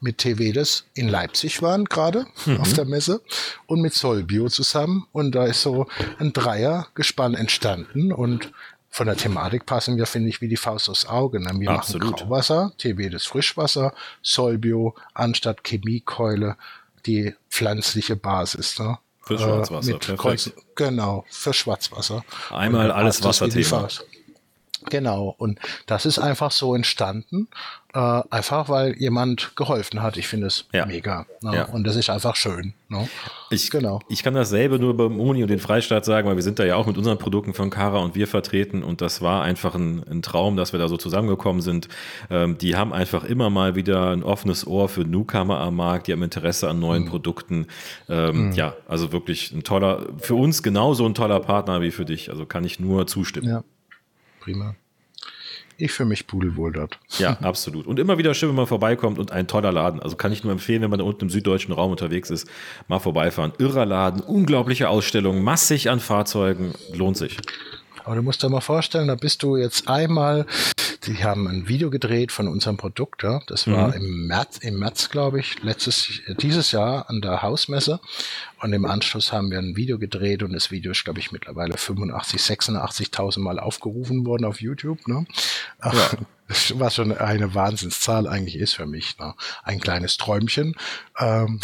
[0.00, 2.60] mit Tevedes in Leipzig waren gerade mhm.
[2.60, 3.22] auf der Messe
[3.66, 5.86] und mit Solbio zusammen und da ist so
[6.18, 8.52] ein Dreiergespann entstanden und
[8.94, 11.40] von der Thematik passen wir, finde ich, wie die Faust aufs Auge.
[11.40, 11.50] Ne?
[11.58, 12.12] Wir Absolut.
[12.12, 16.56] machen Grauwasser, Tevedes Frischwasser, Solbio anstatt Chemiekeule
[17.04, 18.78] die pflanzliche Basis.
[18.78, 18.98] Ne?
[19.20, 22.24] Für Schwarzwasser, äh, Kreuzen, Genau, für Schwarzwasser.
[22.50, 23.88] Einmal alles Wasserthema.
[24.90, 27.48] Genau, und das ist einfach so entstanden,
[27.94, 30.16] äh, einfach weil jemand geholfen hat.
[30.16, 30.84] Ich finde es ja.
[30.84, 31.26] mega.
[31.42, 31.54] Ne?
[31.54, 31.64] Ja.
[31.66, 32.74] Und das ist einfach schön.
[32.88, 33.08] Ne?
[33.50, 34.00] Ich, genau.
[34.08, 36.74] ich kann dasselbe nur beim Uni und den Freistaat sagen, weil wir sind da ja
[36.74, 40.22] auch mit unseren Produkten von Kara und wir vertreten und das war einfach ein, ein
[40.22, 41.88] Traum, dass wir da so zusammengekommen sind.
[42.30, 46.12] Ähm, die haben einfach immer mal wieder ein offenes Ohr für Newcomer am Markt, die
[46.12, 47.08] haben Interesse an neuen mhm.
[47.08, 47.66] Produkten.
[48.08, 48.52] Ähm, mhm.
[48.52, 52.30] Ja, also wirklich ein toller, für uns genauso ein toller Partner wie für dich.
[52.30, 53.48] Also kann ich nur zustimmen.
[53.48, 53.64] Ja
[54.44, 54.74] prima.
[55.76, 57.00] Ich fühle mich pudelwohl dort.
[57.18, 57.86] Ja, absolut.
[57.86, 60.00] Und immer wieder schön, wenn man vorbeikommt und ein toller Laden.
[60.00, 62.48] Also kann ich nur empfehlen, wenn man da unten im süddeutschen Raum unterwegs ist,
[62.86, 63.52] mal vorbeifahren.
[63.58, 67.38] Irrer Laden, unglaubliche Ausstellungen, massig an Fahrzeugen, lohnt sich.
[68.04, 70.46] Aber du musst dir mal vorstellen, da bist du jetzt einmal,
[71.06, 73.40] die haben ein Video gedreht von unserem Produkt, ja.
[73.46, 73.94] Das war mhm.
[73.94, 78.00] im März, im März, glaube ich, letztes, dieses Jahr an der Hausmesse.
[78.60, 81.76] Und im Anschluss haben wir ein Video gedreht und das Video ist, glaube ich, mittlerweile
[81.76, 85.26] 85, 86.000 Mal aufgerufen worden auf YouTube, ne.
[85.82, 86.10] Ja.
[86.74, 89.34] Was schon eine Wahnsinnszahl eigentlich ist für mich, ne?
[89.62, 90.76] Ein kleines Träumchen.
[91.18, 91.60] Ähm,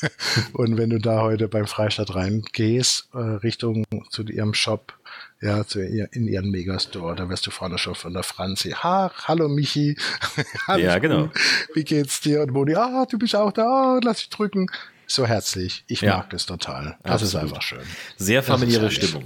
[0.52, 4.97] und wenn du da heute beim Freistaat reingehst, äh, Richtung zu ihrem Shop,
[5.40, 7.14] ja, zu ihr, in ihren Megastore.
[7.14, 8.70] Da wirst du vorne schon von der Franzi.
[8.70, 9.96] Ha, hallo Michi.
[10.76, 11.30] ja, genau.
[11.74, 12.42] Wie geht's dir?
[12.42, 14.66] Und Moni, ah, du bist auch da, oh, lass dich drücken.
[15.06, 15.84] So herzlich.
[15.86, 16.18] Ich ja.
[16.18, 16.98] mag das total.
[17.02, 17.22] Das Absolut.
[17.22, 17.84] ist einfach schön.
[18.16, 19.24] Sehr familiäre Stimmung.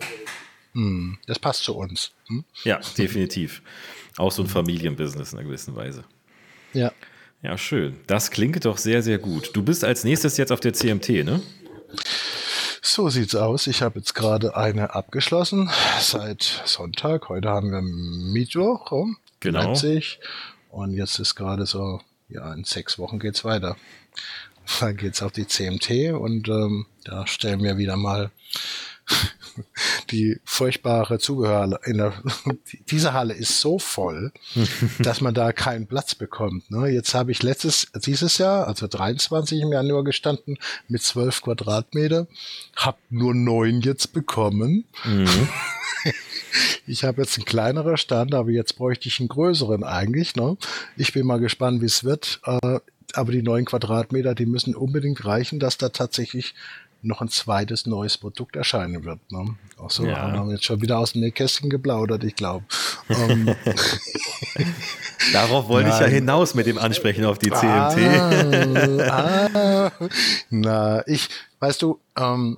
[0.75, 2.13] Hm, das passt zu uns.
[2.29, 2.45] Hm?
[2.65, 3.63] Ja, definitiv.
[4.17, 6.05] Auch so ein Familienbusiness in einer gewissen Weise.
[6.73, 6.93] Ja.
[7.43, 7.99] Ja, schön.
[8.07, 9.51] Das klingt doch sehr, sehr gut.
[9.55, 11.43] Du bist als nächstes jetzt auf der CMT, ne?
[12.85, 13.69] So sieht's aus.
[13.69, 15.71] Ich habe jetzt gerade eine abgeschlossen
[16.01, 17.29] seit Sonntag.
[17.29, 19.69] Heute haben wir Mittwoch um genau.
[19.69, 20.19] Leipzig.
[20.69, 23.77] Und jetzt ist gerade so, ja, in sechs Wochen geht's weiter.
[24.81, 28.33] Dann geht's auf die CMT und ähm, da stellen wir wieder mal
[30.11, 32.15] die furchtbare Zubehör in der,
[32.91, 34.33] diese Halle ist so voll,
[34.99, 36.71] dass man da keinen Platz bekommt.
[36.71, 36.89] Ne?
[36.89, 40.59] Jetzt habe ich letztes, dieses Jahr, also 23 im Januar gestanden,
[40.89, 42.27] mit 12 Quadratmeter,
[42.77, 44.85] habe nur neun jetzt bekommen.
[45.05, 45.49] Mhm.
[46.87, 50.37] Ich habe jetzt einen kleineren Stand, aber jetzt bräuchte ich einen größeren eigentlich.
[50.37, 50.57] Ne?
[50.97, 52.41] Ich bin mal gespannt, wie es wird.
[52.45, 52.81] Äh,
[53.15, 56.55] aber die neun Quadratmeter, die müssen unbedingt reichen, dass da tatsächlich
[57.03, 59.21] noch ein zweites neues Produkt erscheinen wird.
[59.31, 59.57] Ne?
[59.77, 60.19] Auch so ja.
[60.19, 62.65] haben wir jetzt schon wieder aus dem Nähkästchen geplaudert, ich glaube.
[63.09, 63.57] Um, ähm,
[65.33, 66.01] Darauf wollte Nein.
[66.01, 67.99] ich ja hinaus mit dem Ansprechen auf die CMT.
[69.09, 69.91] Ah, ah,
[70.51, 71.29] na, ich,
[71.61, 72.57] weißt du, ähm,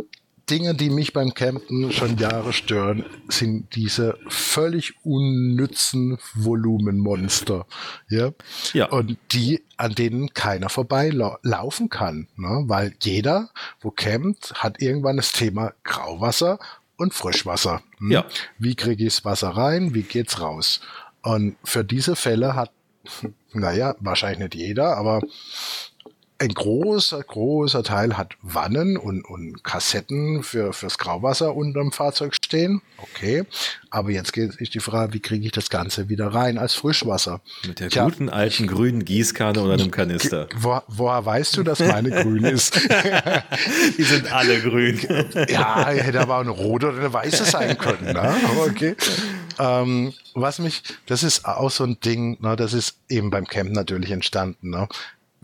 [0.51, 7.67] Dinge, die mich beim Campen schon Jahre stören, sind diese völlig unnützen Volumenmonster.
[8.09, 8.33] Ja?
[8.73, 8.87] ja.
[8.87, 11.11] Und die, an denen keiner vorbei
[11.43, 12.29] laufen kann.
[12.37, 12.65] Ne?
[12.67, 16.59] Weil jeder, wo campt, hat irgendwann das Thema Grauwasser
[16.97, 17.83] und Frischwasser.
[17.99, 18.11] Hm?
[18.11, 18.27] Ja.
[18.59, 19.95] Wie kriege ich das Wasser rein?
[19.95, 20.81] Wie geht's raus?
[21.23, 22.71] Und für diese Fälle hat,
[23.53, 25.23] naja, wahrscheinlich nicht jeder, aber
[26.39, 32.83] ein großer, großer Teil hat Wannen und, und Kassetten für, fürs Grauwasser unterm Fahrzeug stehen.
[32.99, 33.45] Okay.
[33.91, 37.41] Aber jetzt geht ist die Frage, wie kriege ich das Ganze wieder rein als Frischwasser?
[37.67, 40.49] Mit der Tja, guten alten grünen Gießkanne oder einem Kanister.
[40.57, 42.81] Wo, woher weißt du, dass meine grün ist?
[43.99, 45.01] die sind alle grün.
[45.49, 48.13] ja, hätte aber auch eine rote oder eine weiße sein können.
[48.13, 48.35] Ne?
[48.69, 48.97] okay.
[49.61, 53.71] Ähm, was mich, das ist auch so ein Ding, ne, das ist eben beim Camp
[53.71, 54.71] natürlich entstanden.
[54.71, 54.89] Ne?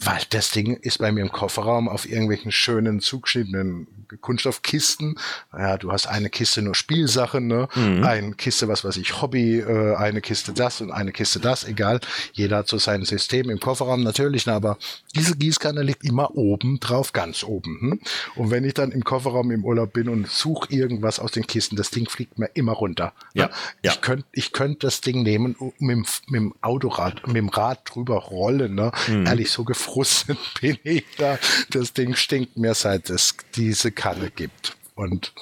[0.03, 3.86] Weil das Ding ist bei mir im Kofferraum auf irgendwelchen schönen zugeschnittenen
[4.20, 5.16] Kunststoffkisten.
[5.53, 7.68] Ja, du hast eine Kiste nur Spielsachen, ne?
[7.74, 8.05] Mhm.
[8.05, 12.01] Eine Kiste, was weiß ich, Hobby, äh, eine Kiste das und eine Kiste das, egal.
[12.32, 14.78] Jeder hat so sein System im Kofferraum natürlich, aber
[15.14, 17.80] diese Gießkanne liegt immer oben drauf, ganz oben.
[17.80, 18.01] Hm?
[18.36, 21.76] Und wenn ich dann im Kofferraum im Urlaub bin und suche irgendwas aus den Kisten,
[21.76, 23.12] das Ding fliegt mir immer runter.
[23.34, 23.46] Ja.
[23.46, 23.53] Ne?
[23.84, 23.92] ja.
[23.92, 28.16] Ich könnte ich könnt das Ding nehmen, mit, mit dem Autorad, mit dem Rad drüber
[28.16, 28.74] rollen.
[28.74, 28.92] Ne?
[29.09, 29.26] Mhm.
[29.26, 31.38] Ehrlich, so gefreut Russen bin ich da.
[31.70, 34.76] Das Ding stinkt mir, seit es diese Kanne gibt.
[34.95, 35.32] Und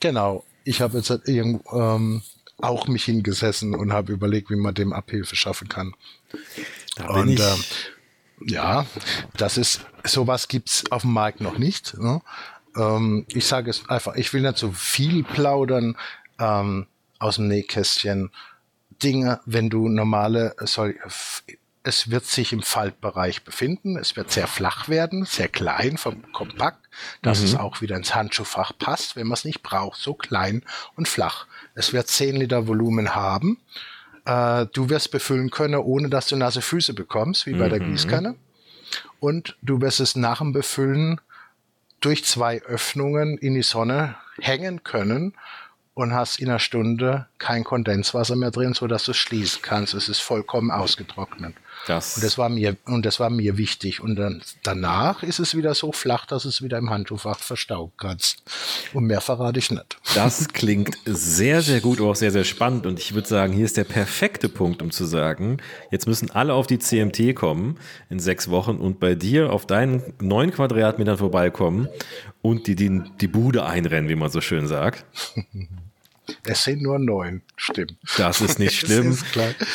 [0.00, 2.22] genau, ich habe jetzt halt ähm,
[2.58, 5.94] auch mich hingesessen und habe überlegt, wie man dem Abhilfe schaffen kann.
[6.96, 7.40] Da und ich.
[7.40, 7.64] Ähm,
[8.44, 8.86] ja,
[9.36, 11.96] das ist sowas gibt's auf dem Markt noch nicht.
[11.98, 12.20] Ne?
[12.76, 15.96] Ähm, ich sage es einfach, ich will nicht so viel plaudern
[16.38, 16.86] ähm,
[17.18, 18.30] aus dem Nähkästchen.
[19.02, 20.98] Dinge, wenn du normale, sorry,
[21.84, 23.96] es wird sich im Faltbereich befinden.
[23.96, 26.88] Es wird sehr flach werden, sehr klein, vom kompakt,
[27.22, 27.44] dass mhm.
[27.44, 30.00] es auch wieder ins Handschuhfach passt, wenn man es nicht braucht.
[30.00, 30.62] So klein
[30.96, 31.46] und flach.
[31.74, 33.58] Es wird 10 Liter Volumen haben.
[34.24, 37.70] Äh, du wirst befüllen können, ohne dass du nasse Füße bekommst, wie bei mhm.
[37.70, 38.36] der Gießkanne.
[39.18, 41.20] Und du wirst es nach dem Befüllen
[42.00, 45.34] durch zwei Öffnungen in die Sonne hängen können
[45.94, 49.94] und hast in einer Stunde kein Kondenswasser mehr drin, so dass du es schließen kannst.
[49.94, 51.54] Es ist vollkommen ausgetrocknet.
[51.86, 54.00] Das und das war mir und das war mir wichtig.
[54.00, 58.42] Und dann danach ist es wieder so flach, dass es wieder im Handschuhfach verstaubt kannst.
[58.92, 59.98] Und mehr verrate ich nicht.
[60.14, 62.86] Das klingt sehr, sehr gut, aber auch sehr, sehr spannend.
[62.86, 65.58] Und ich würde sagen, hier ist der perfekte Punkt, um zu sagen,
[65.90, 67.78] jetzt müssen alle auf die CMT kommen
[68.10, 71.88] in sechs Wochen und bei dir auf deinen neun Quadratmetern vorbeikommen
[72.42, 75.04] und die, die, die Bude einrennen, wie man so schön sagt.
[76.44, 77.94] Es sind nur neun, stimmt.
[78.16, 79.10] Das ist nicht schlimm.
[79.10, 79.24] Ist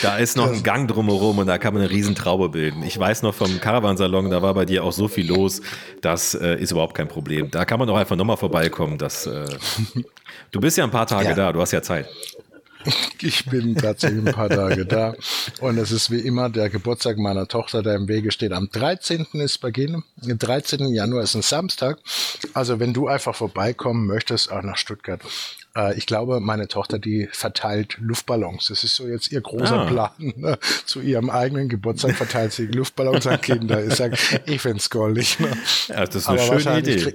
[0.01, 2.83] da ist noch ein Gang drumherum und da kann man eine Riesentraube bilden.
[2.83, 5.61] Ich weiß noch vom Caravansalon, da war bei dir auch so viel los,
[6.01, 7.51] das äh, ist überhaupt kein Problem.
[7.51, 8.97] Da kann man auch einfach nochmal vorbeikommen.
[8.97, 9.45] Das, äh,
[10.51, 11.35] du bist ja ein paar Tage ja.
[11.35, 12.07] da, du hast ja Zeit.
[13.21, 15.15] Ich bin tatsächlich ein paar Tage da.
[15.59, 18.53] Und es ist wie immer der Geburtstag meiner Tochter, der im Wege steht.
[18.53, 19.25] Am 13.
[19.33, 20.03] ist Beginn.
[20.23, 20.87] Am 13.
[20.87, 21.99] Januar ist ein Samstag.
[22.53, 25.21] Also wenn du einfach vorbeikommen möchtest, auch nach Stuttgart.
[25.77, 28.67] Äh, ich glaube, meine Tochter, die verteilt Luftballons.
[28.67, 29.85] Das ist so jetzt ihr großer ah.
[29.85, 30.33] Plan.
[30.35, 30.57] Ne?
[30.85, 33.85] Zu ihrem eigenen Geburtstag verteilt sie Luftballons an Kinder.
[33.85, 35.39] Ich sage, ich find's goldig.
[35.39, 35.51] Ne?
[35.87, 37.13] Ja, das ist eine Aber schöne Idee.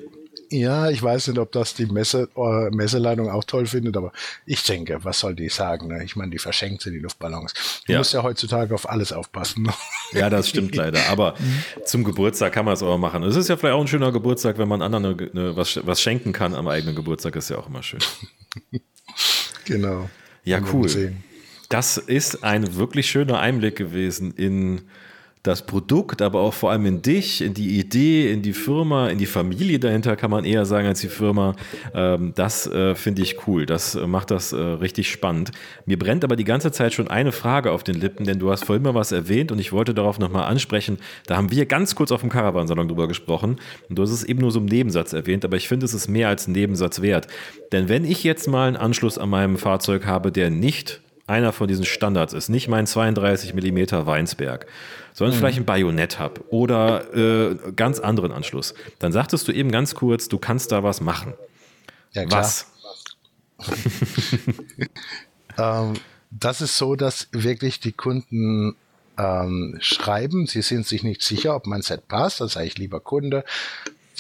[0.53, 4.13] Ja, ich weiß nicht, ob das die Messe, äh, Messeleitung auch toll findet, aber
[4.45, 5.89] ich denke, was soll die sagen?
[5.89, 6.05] Ne?
[6.05, 7.55] Ich meine, die verschenkt sie die Luftballons.
[7.87, 7.99] Du ja.
[7.99, 9.63] musst ja heutzutage auf alles aufpassen.
[9.63, 9.73] Ne?
[10.13, 11.09] Ja, das stimmt leider.
[11.09, 11.37] Aber
[11.87, 13.23] zum Geburtstag kann man es auch machen.
[13.23, 16.03] Es ist ja vielleicht auch ein schöner Geburtstag, wenn man anderen eine, eine, was, was
[16.03, 18.01] schenken kann am eigenen Geburtstag, ist ja auch immer schön.
[19.65, 20.11] genau.
[20.45, 21.15] Ja, cool.
[21.71, 24.83] Das ist ein wirklich schöner Einblick gewesen in
[25.43, 29.19] das Produkt, aber auch vor allem in dich, in die Idee, in die Firma, in
[29.19, 31.57] die Familie dahinter, kann man eher sagen als die Firma.
[31.95, 33.67] Ähm, das äh, finde ich cool.
[33.67, 35.51] Das äh, macht das äh, richtig spannend.
[35.85, 38.65] Mir brennt aber die ganze Zeit schon eine Frage auf den Lippen, denn du hast
[38.65, 40.99] vorhin mal was erwähnt und ich wollte darauf nochmal ansprechen.
[41.27, 43.57] Da haben wir ganz kurz auf dem Caravansalon drüber gesprochen
[43.89, 46.07] und du hast es eben nur so im Nebensatz erwähnt, aber ich finde, es ist
[46.07, 47.27] mehr als ein Nebensatz wert.
[47.73, 51.01] Denn wenn ich jetzt mal einen Anschluss an meinem Fahrzeug habe, der nicht
[51.33, 54.67] einer von diesen Standards ist, nicht mein 32 mm Weinsberg,
[55.15, 55.41] sondern mhm.
[55.41, 60.29] vielleicht ein Bajonett habe oder äh, ganz anderen Anschluss, dann sagtest du eben ganz kurz,
[60.29, 61.35] du kannst da was machen.
[62.13, 62.41] Ja, klar.
[62.43, 62.67] Was?
[65.59, 65.95] ähm,
[66.31, 68.77] das ist so, dass wirklich die Kunden
[69.19, 72.41] ähm, schreiben, sie sind sich nicht sicher, ob mein Set passt.
[72.41, 73.45] Das sage ich, lieber Kunde,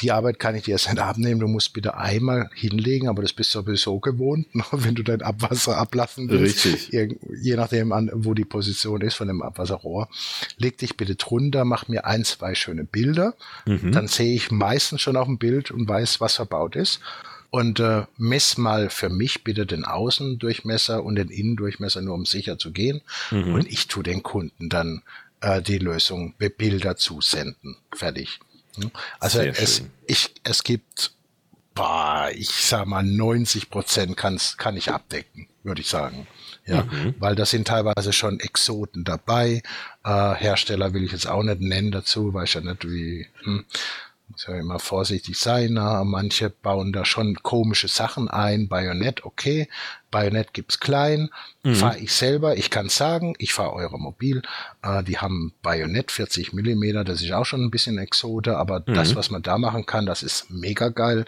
[0.00, 3.32] die Arbeit kann ich dir erst nicht abnehmen, du musst bitte einmal hinlegen, aber das
[3.32, 6.64] bist du sowieso gewohnt, ne, wenn du dein Abwasser ablassen willst.
[6.64, 6.92] Richtig.
[7.40, 10.08] Je nachdem, an, wo die Position ist von dem Abwasserrohr.
[10.56, 13.34] Leg dich bitte drunter, mach mir ein, zwei schöne Bilder.
[13.66, 13.92] Mhm.
[13.92, 17.00] Dann sehe ich meistens schon auf dem Bild und weiß, was verbaut ist.
[17.50, 22.56] Und äh, mess mal für mich bitte den Außendurchmesser und den Innendurchmesser, nur um sicher
[22.56, 23.02] zu gehen.
[23.30, 23.54] Mhm.
[23.54, 25.02] Und ich tue den Kunden dann
[25.42, 27.76] äh, die Lösung, Bilder zusenden.
[27.94, 28.40] Fertig.
[29.20, 31.12] Also es, ich, es gibt,
[31.74, 36.26] boah, ich sag mal, 90 Prozent kann's, kann ich abdecken, würde ich sagen.
[36.64, 37.14] Ja, mhm.
[37.18, 39.62] weil da sind teilweise schon Exoten dabei.
[40.04, 43.64] Äh, Hersteller will ich jetzt auch nicht nennen dazu, weil ich ja nicht wie, hm,
[44.32, 45.74] muss ja immer vorsichtig sein.
[45.74, 48.68] Na, manche bauen da schon komische Sachen ein.
[48.68, 49.68] Bayonet, okay.
[50.10, 51.30] Bayonet gibt's klein.
[51.62, 51.74] Mhm.
[51.74, 52.56] Fahre ich selber.
[52.56, 54.42] Ich kann sagen, ich fahre eure Mobil.
[54.82, 57.04] Äh, die haben Bayonet 40 Millimeter.
[57.04, 58.56] Das ist auch schon ein bisschen Exote.
[58.56, 58.94] Aber mhm.
[58.94, 61.26] das, was man da machen kann, das ist mega geil.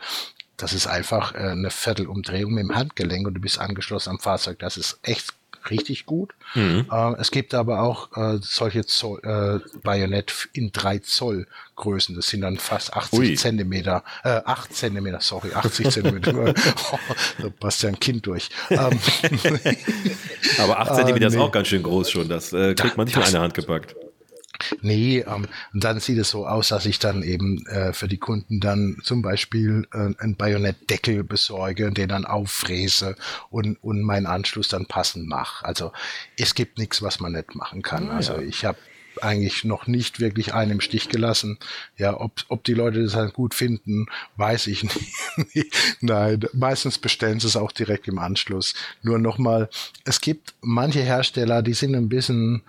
[0.57, 4.59] Das ist einfach äh, eine Viertelumdrehung mit dem Handgelenk und du bist angeschlossen am Fahrzeug.
[4.61, 5.35] Das ist echt
[5.71, 6.35] richtig gut.
[6.55, 6.87] Mhm.
[6.91, 11.47] Äh, es gibt aber auch äh, solche Zoll, äh, Bajonett in 3 Zoll
[11.77, 12.15] Größen.
[12.15, 13.35] Das sind dann fast 80 Ui.
[13.35, 16.33] Zentimeter, äh, 8 Zentimeter, sorry, 80 Zentimeter.
[16.35, 16.99] oh,
[17.43, 18.49] da passt ja ein Kind durch.
[18.71, 18.79] Ähm,
[20.59, 21.35] aber 8 Zentimeter nee.
[21.37, 22.29] ist auch ganz schön groß schon.
[22.29, 23.97] Das äh, kriegt man nicht das, in eine Hand gepackt.
[24.83, 28.19] Nee, ähm, und dann sieht es so aus, dass ich dann eben äh, für die
[28.19, 33.17] Kunden dann zum Beispiel äh, einen Bajonettdeckel besorge, den dann auffräse
[33.51, 35.65] und, und meinen Anschluss dann passend mache.
[35.65, 35.93] Also
[36.39, 38.11] es gibt nichts, was man nicht machen kann.
[38.11, 38.79] Ah, also ich habe
[39.23, 41.59] eigentlich noch nicht wirklich einen im Stich gelassen.
[41.97, 44.07] Ja, ob, ob die Leute das halt gut finden,
[44.37, 44.85] weiß ich
[45.55, 45.75] nicht.
[46.01, 48.75] Nein, meistens bestellen sie es auch direkt im Anschluss.
[49.03, 49.69] Nur nochmal,
[50.05, 52.62] es gibt manche Hersteller, die sind ein bisschen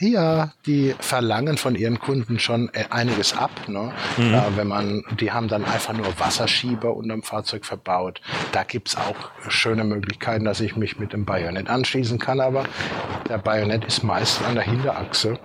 [0.00, 3.50] ja, die verlangen von ihren Kunden schon äh, einiges ab.
[3.68, 3.92] Ne?
[4.16, 4.34] Mhm.
[4.34, 8.20] Äh, wenn man, die haben dann einfach nur Wasserschieber unterm Fahrzeug verbaut.
[8.52, 12.64] Da gibt's auch schöne Möglichkeiten, dass ich mich mit dem Bajonett anschließen kann, aber
[13.28, 15.38] der Bajonett ist meist an der Hinterachse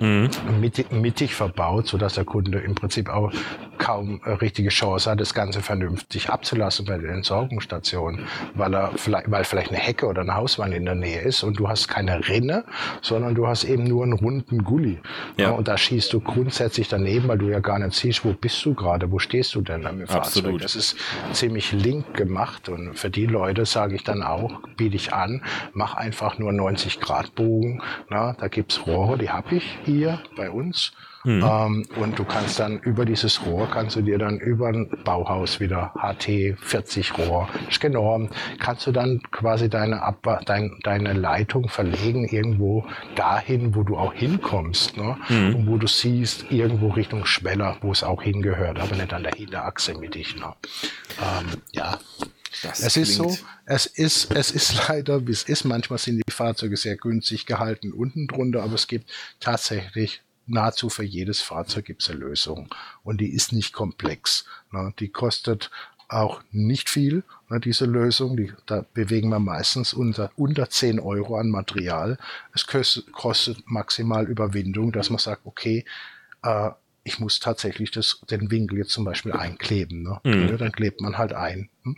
[0.00, 0.30] mhm.
[0.60, 3.32] mittig, mittig, verbaut, sodass der Kunde im Prinzip auch
[3.78, 8.20] kaum äh, richtige Chance hat, das Ganze vernünftig abzulassen bei der Entsorgungsstation,
[8.54, 11.58] weil er vielleicht, weil vielleicht eine Hecke oder eine Hauswand in der Nähe ist und
[11.58, 12.64] du hast keine Rinne,
[13.02, 14.98] sondern du hast eben nur einen runden Gully.
[15.36, 15.50] Ja.
[15.50, 18.74] und da schießt du grundsätzlich daneben, weil du ja gar nicht siehst, wo bist du
[18.74, 20.44] gerade, wo stehst du denn am Fahrzeug.
[20.44, 20.64] Absolut.
[20.64, 20.96] Das ist
[21.32, 25.94] ziemlich link gemacht und für die Leute sage ich dann auch, biete ich an, mach
[25.94, 27.82] einfach nur 90 Grad Bogen.
[28.08, 30.92] Na, da gibt's Rohre, die habe ich hier bei uns.
[31.26, 31.42] Mhm.
[31.42, 35.58] Ähm, und du kannst dann über dieses Rohr, kannst du dir dann über ein Bauhaus
[35.58, 41.68] wieder HT 40 Rohr, ist genormt, kannst du dann quasi deine, Ab dein, deine Leitung
[41.68, 44.96] verlegen irgendwo dahin, wo du auch hinkommst.
[44.96, 45.16] Ne?
[45.28, 45.54] Mhm.
[45.56, 49.32] Und wo du siehst, irgendwo Richtung Schweller, wo es auch hingehört, aber nicht an der
[49.32, 50.36] Hinterachse mittig.
[50.36, 50.54] Ne?
[51.20, 51.98] Ähm, ja,
[52.62, 55.64] das es ist so, es ist, es ist leider, wie es ist.
[55.64, 59.10] Manchmal sind die Fahrzeuge sehr günstig gehalten unten drunter, aber es gibt
[59.40, 62.68] tatsächlich nahezu für jedes Fahrzeug gibt es eine Lösung.
[63.02, 64.44] Und die ist nicht komplex.
[64.72, 64.92] Ne?
[64.98, 65.70] Die kostet
[66.08, 68.36] auch nicht viel, ne, diese Lösung.
[68.36, 72.18] Die, da bewegen wir meistens unter, unter 10 Euro an Material.
[72.54, 75.84] Es kostet, kostet maximal Überwindung, dass man sagt, okay,
[76.42, 76.70] äh,
[77.02, 80.02] ich muss tatsächlich das, den Winkel jetzt zum Beispiel einkleben.
[80.02, 80.20] Ne?
[80.24, 80.58] Mhm.
[80.58, 81.68] Dann klebt man halt ein.
[81.84, 81.96] Hm?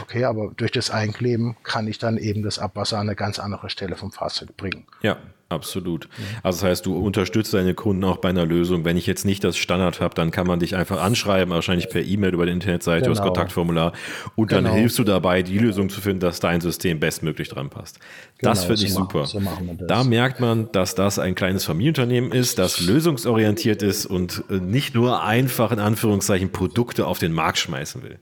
[0.00, 3.70] Okay, aber durch das Einkleben kann ich dann eben das Abwasser an eine ganz andere
[3.70, 4.86] Stelle vom Fahrzeug bringen.
[5.00, 5.16] Ja,
[5.50, 6.10] Absolut.
[6.42, 8.84] Also das heißt, du unterstützt deine Kunden auch bei einer Lösung.
[8.84, 12.02] Wenn ich jetzt nicht das Standard habe, dann kann man dich einfach anschreiben, wahrscheinlich per
[12.02, 13.14] E-Mail über die Internetseite, genau.
[13.14, 13.94] das Kontaktformular.
[14.36, 14.68] Und genau.
[14.68, 17.98] dann hilfst du dabei, die Lösung zu finden, dass dein System bestmöglich dran passt.
[18.36, 19.24] Genau, das finde ich so super.
[19.24, 19.40] So
[19.86, 24.94] da merkt man, dass das ein kleines Familienunternehmen ist, das lösungsorientiert ist und äh, nicht
[24.94, 28.18] nur einfach in Anführungszeichen Produkte auf den Markt schmeißen will.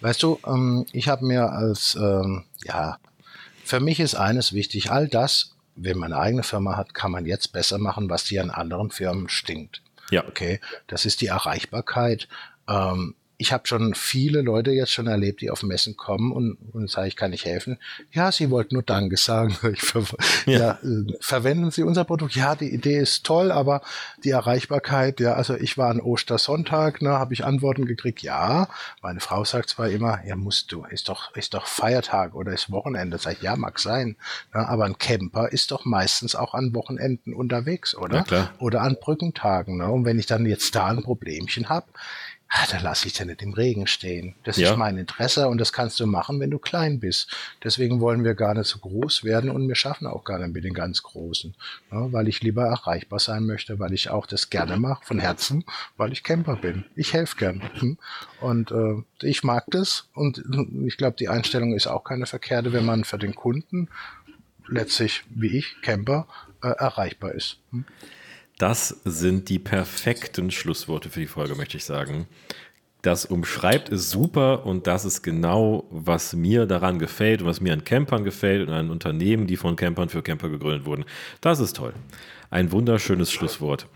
[0.00, 2.96] Weißt du, ähm, ich habe mir als, ähm, ja,
[3.64, 7.26] für mich ist eines wichtig, all das, wenn man eine eigene Firma hat, kann man
[7.26, 9.82] jetzt besser machen, was dir an anderen Firmen stinkt.
[10.10, 10.26] Ja.
[10.26, 10.60] Okay.
[10.86, 12.28] Das ist die Erreichbarkeit.
[12.68, 16.88] Ähm, ich habe schon viele Leute jetzt schon erlebt, die auf Messen kommen und, und
[16.88, 17.76] sage ich, kann ich helfen?
[18.12, 19.50] Ja, sie wollten nur Danke sagen.
[19.76, 20.04] Ver
[20.46, 20.58] ja.
[20.58, 22.36] ja äh, verwenden Sie unser Produkt?
[22.36, 23.82] Ja, die Idee ist toll, aber
[24.22, 28.68] die Erreichbarkeit, ja, also ich war an Ostersonntag, ne, habe ich Antworten gekriegt, ja.
[29.02, 32.70] Meine Frau sagt zwar immer, ja, musst du, ist doch, ist doch Feiertag oder ist
[32.70, 33.18] Wochenende.
[33.18, 34.16] Sag ich, ja, mag sein.
[34.54, 38.24] Ne, aber ein Camper ist doch meistens auch an Wochenenden unterwegs, oder?
[38.30, 39.78] Ja, oder an Brückentagen.
[39.78, 39.90] Ne?
[39.90, 41.86] Und wenn ich dann jetzt da ein Problemchen habe,
[42.54, 44.34] ah, da lasse ich ja nicht im Regen stehen.
[44.44, 44.70] Das ja.
[44.70, 47.34] ist mein Interesse und das kannst du machen, wenn du klein bist.
[47.64, 50.64] Deswegen wollen wir gar nicht so groß werden und wir schaffen auch gar nicht mit
[50.64, 51.54] den ganz Großen,
[51.90, 55.64] ja, weil ich lieber erreichbar sein möchte, weil ich auch das gerne mache, von Herzen,
[55.96, 56.84] weil ich Camper bin.
[56.94, 57.62] Ich helfe gern.
[57.80, 57.98] Hm?
[58.40, 60.42] Und äh, ich mag das und
[60.86, 63.88] ich glaube, die Einstellung ist auch keine verkehrte, wenn man für den Kunden
[64.68, 66.26] letztlich, wie ich, Camper,
[66.62, 67.58] äh, erreichbar ist.
[67.70, 67.86] Hm?
[68.62, 72.28] Das sind die perfekten Schlussworte für die Folge, möchte ich sagen.
[73.02, 77.72] Das umschreibt es super und das ist genau, was mir daran gefällt und was mir
[77.72, 81.04] an Campern gefällt und an Unternehmen, die von Campern für Camper gegründet wurden.
[81.40, 81.92] Das ist toll.
[82.50, 83.88] Ein wunderschönes Schlusswort.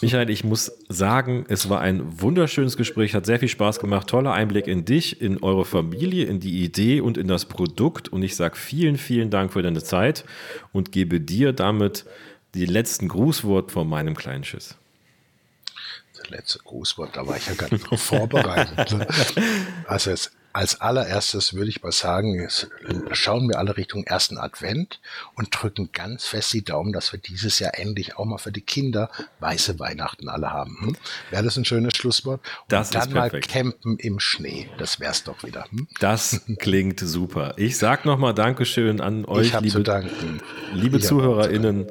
[0.00, 4.32] Michael, ich muss sagen, es war ein wunderschönes Gespräch, hat sehr viel Spaß gemacht, toller
[4.32, 8.08] Einblick in dich, in eure Familie, in die Idee und in das Produkt.
[8.08, 10.24] Und ich sage vielen, vielen Dank für deine Zeit
[10.72, 12.04] und gebe dir damit
[12.54, 14.76] die letzten Grußwort von meinem kleinen Schiss.
[16.16, 18.92] Das letzte Grußwort, da war ich ja gar nicht drauf vorbereitet.
[18.92, 19.06] Ne?
[19.86, 22.48] Also es, als allererstes würde ich mal sagen,
[23.12, 25.00] schauen wir alle Richtung ersten Advent
[25.36, 28.62] und drücken ganz fest die Daumen, dass wir dieses Jahr endlich auch mal für die
[28.62, 29.08] Kinder
[29.40, 30.76] weiße Weihnachten alle haben.
[30.80, 30.96] Hm?
[31.30, 32.40] Wäre das ein schönes Schlusswort?
[32.62, 34.68] Und das dann mal campen im Schnee.
[34.78, 35.66] Das wär's doch wieder.
[35.70, 35.86] Hm?
[36.00, 37.54] Das klingt super.
[37.56, 40.10] Ich sag nochmal Dankeschön an euch, liebe,
[40.72, 41.86] liebe ZuhörerInnen.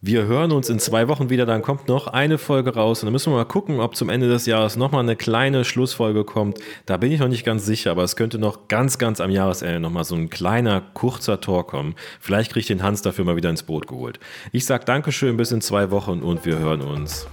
[0.00, 3.12] Wir hören uns in zwei Wochen wieder, dann kommt noch eine Folge raus und dann
[3.12, 6.60] müssen wir mal gucken, ob zum Ende des Jahres nochmal eine kleine Schlussfolge kommt.
[6.86, 9.80] Da bin ich noch nicht ganz sicher, aber es könnte noch ganz, ganz am Jahresende
[9.80, 11.96] nochmal so ein kleiner, kurzer Tor kommen.
[12.20, 14.20] Vielleicht kriege ich den Hans dafür mal wieder ins Boot geholt.
[14.52, 17.26] Ich sage Dankeschön bis in zwei Wochen und wir hören uns.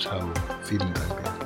[0.00, 0.28] Ciao,
[0.64, 1.41] vielen Dank.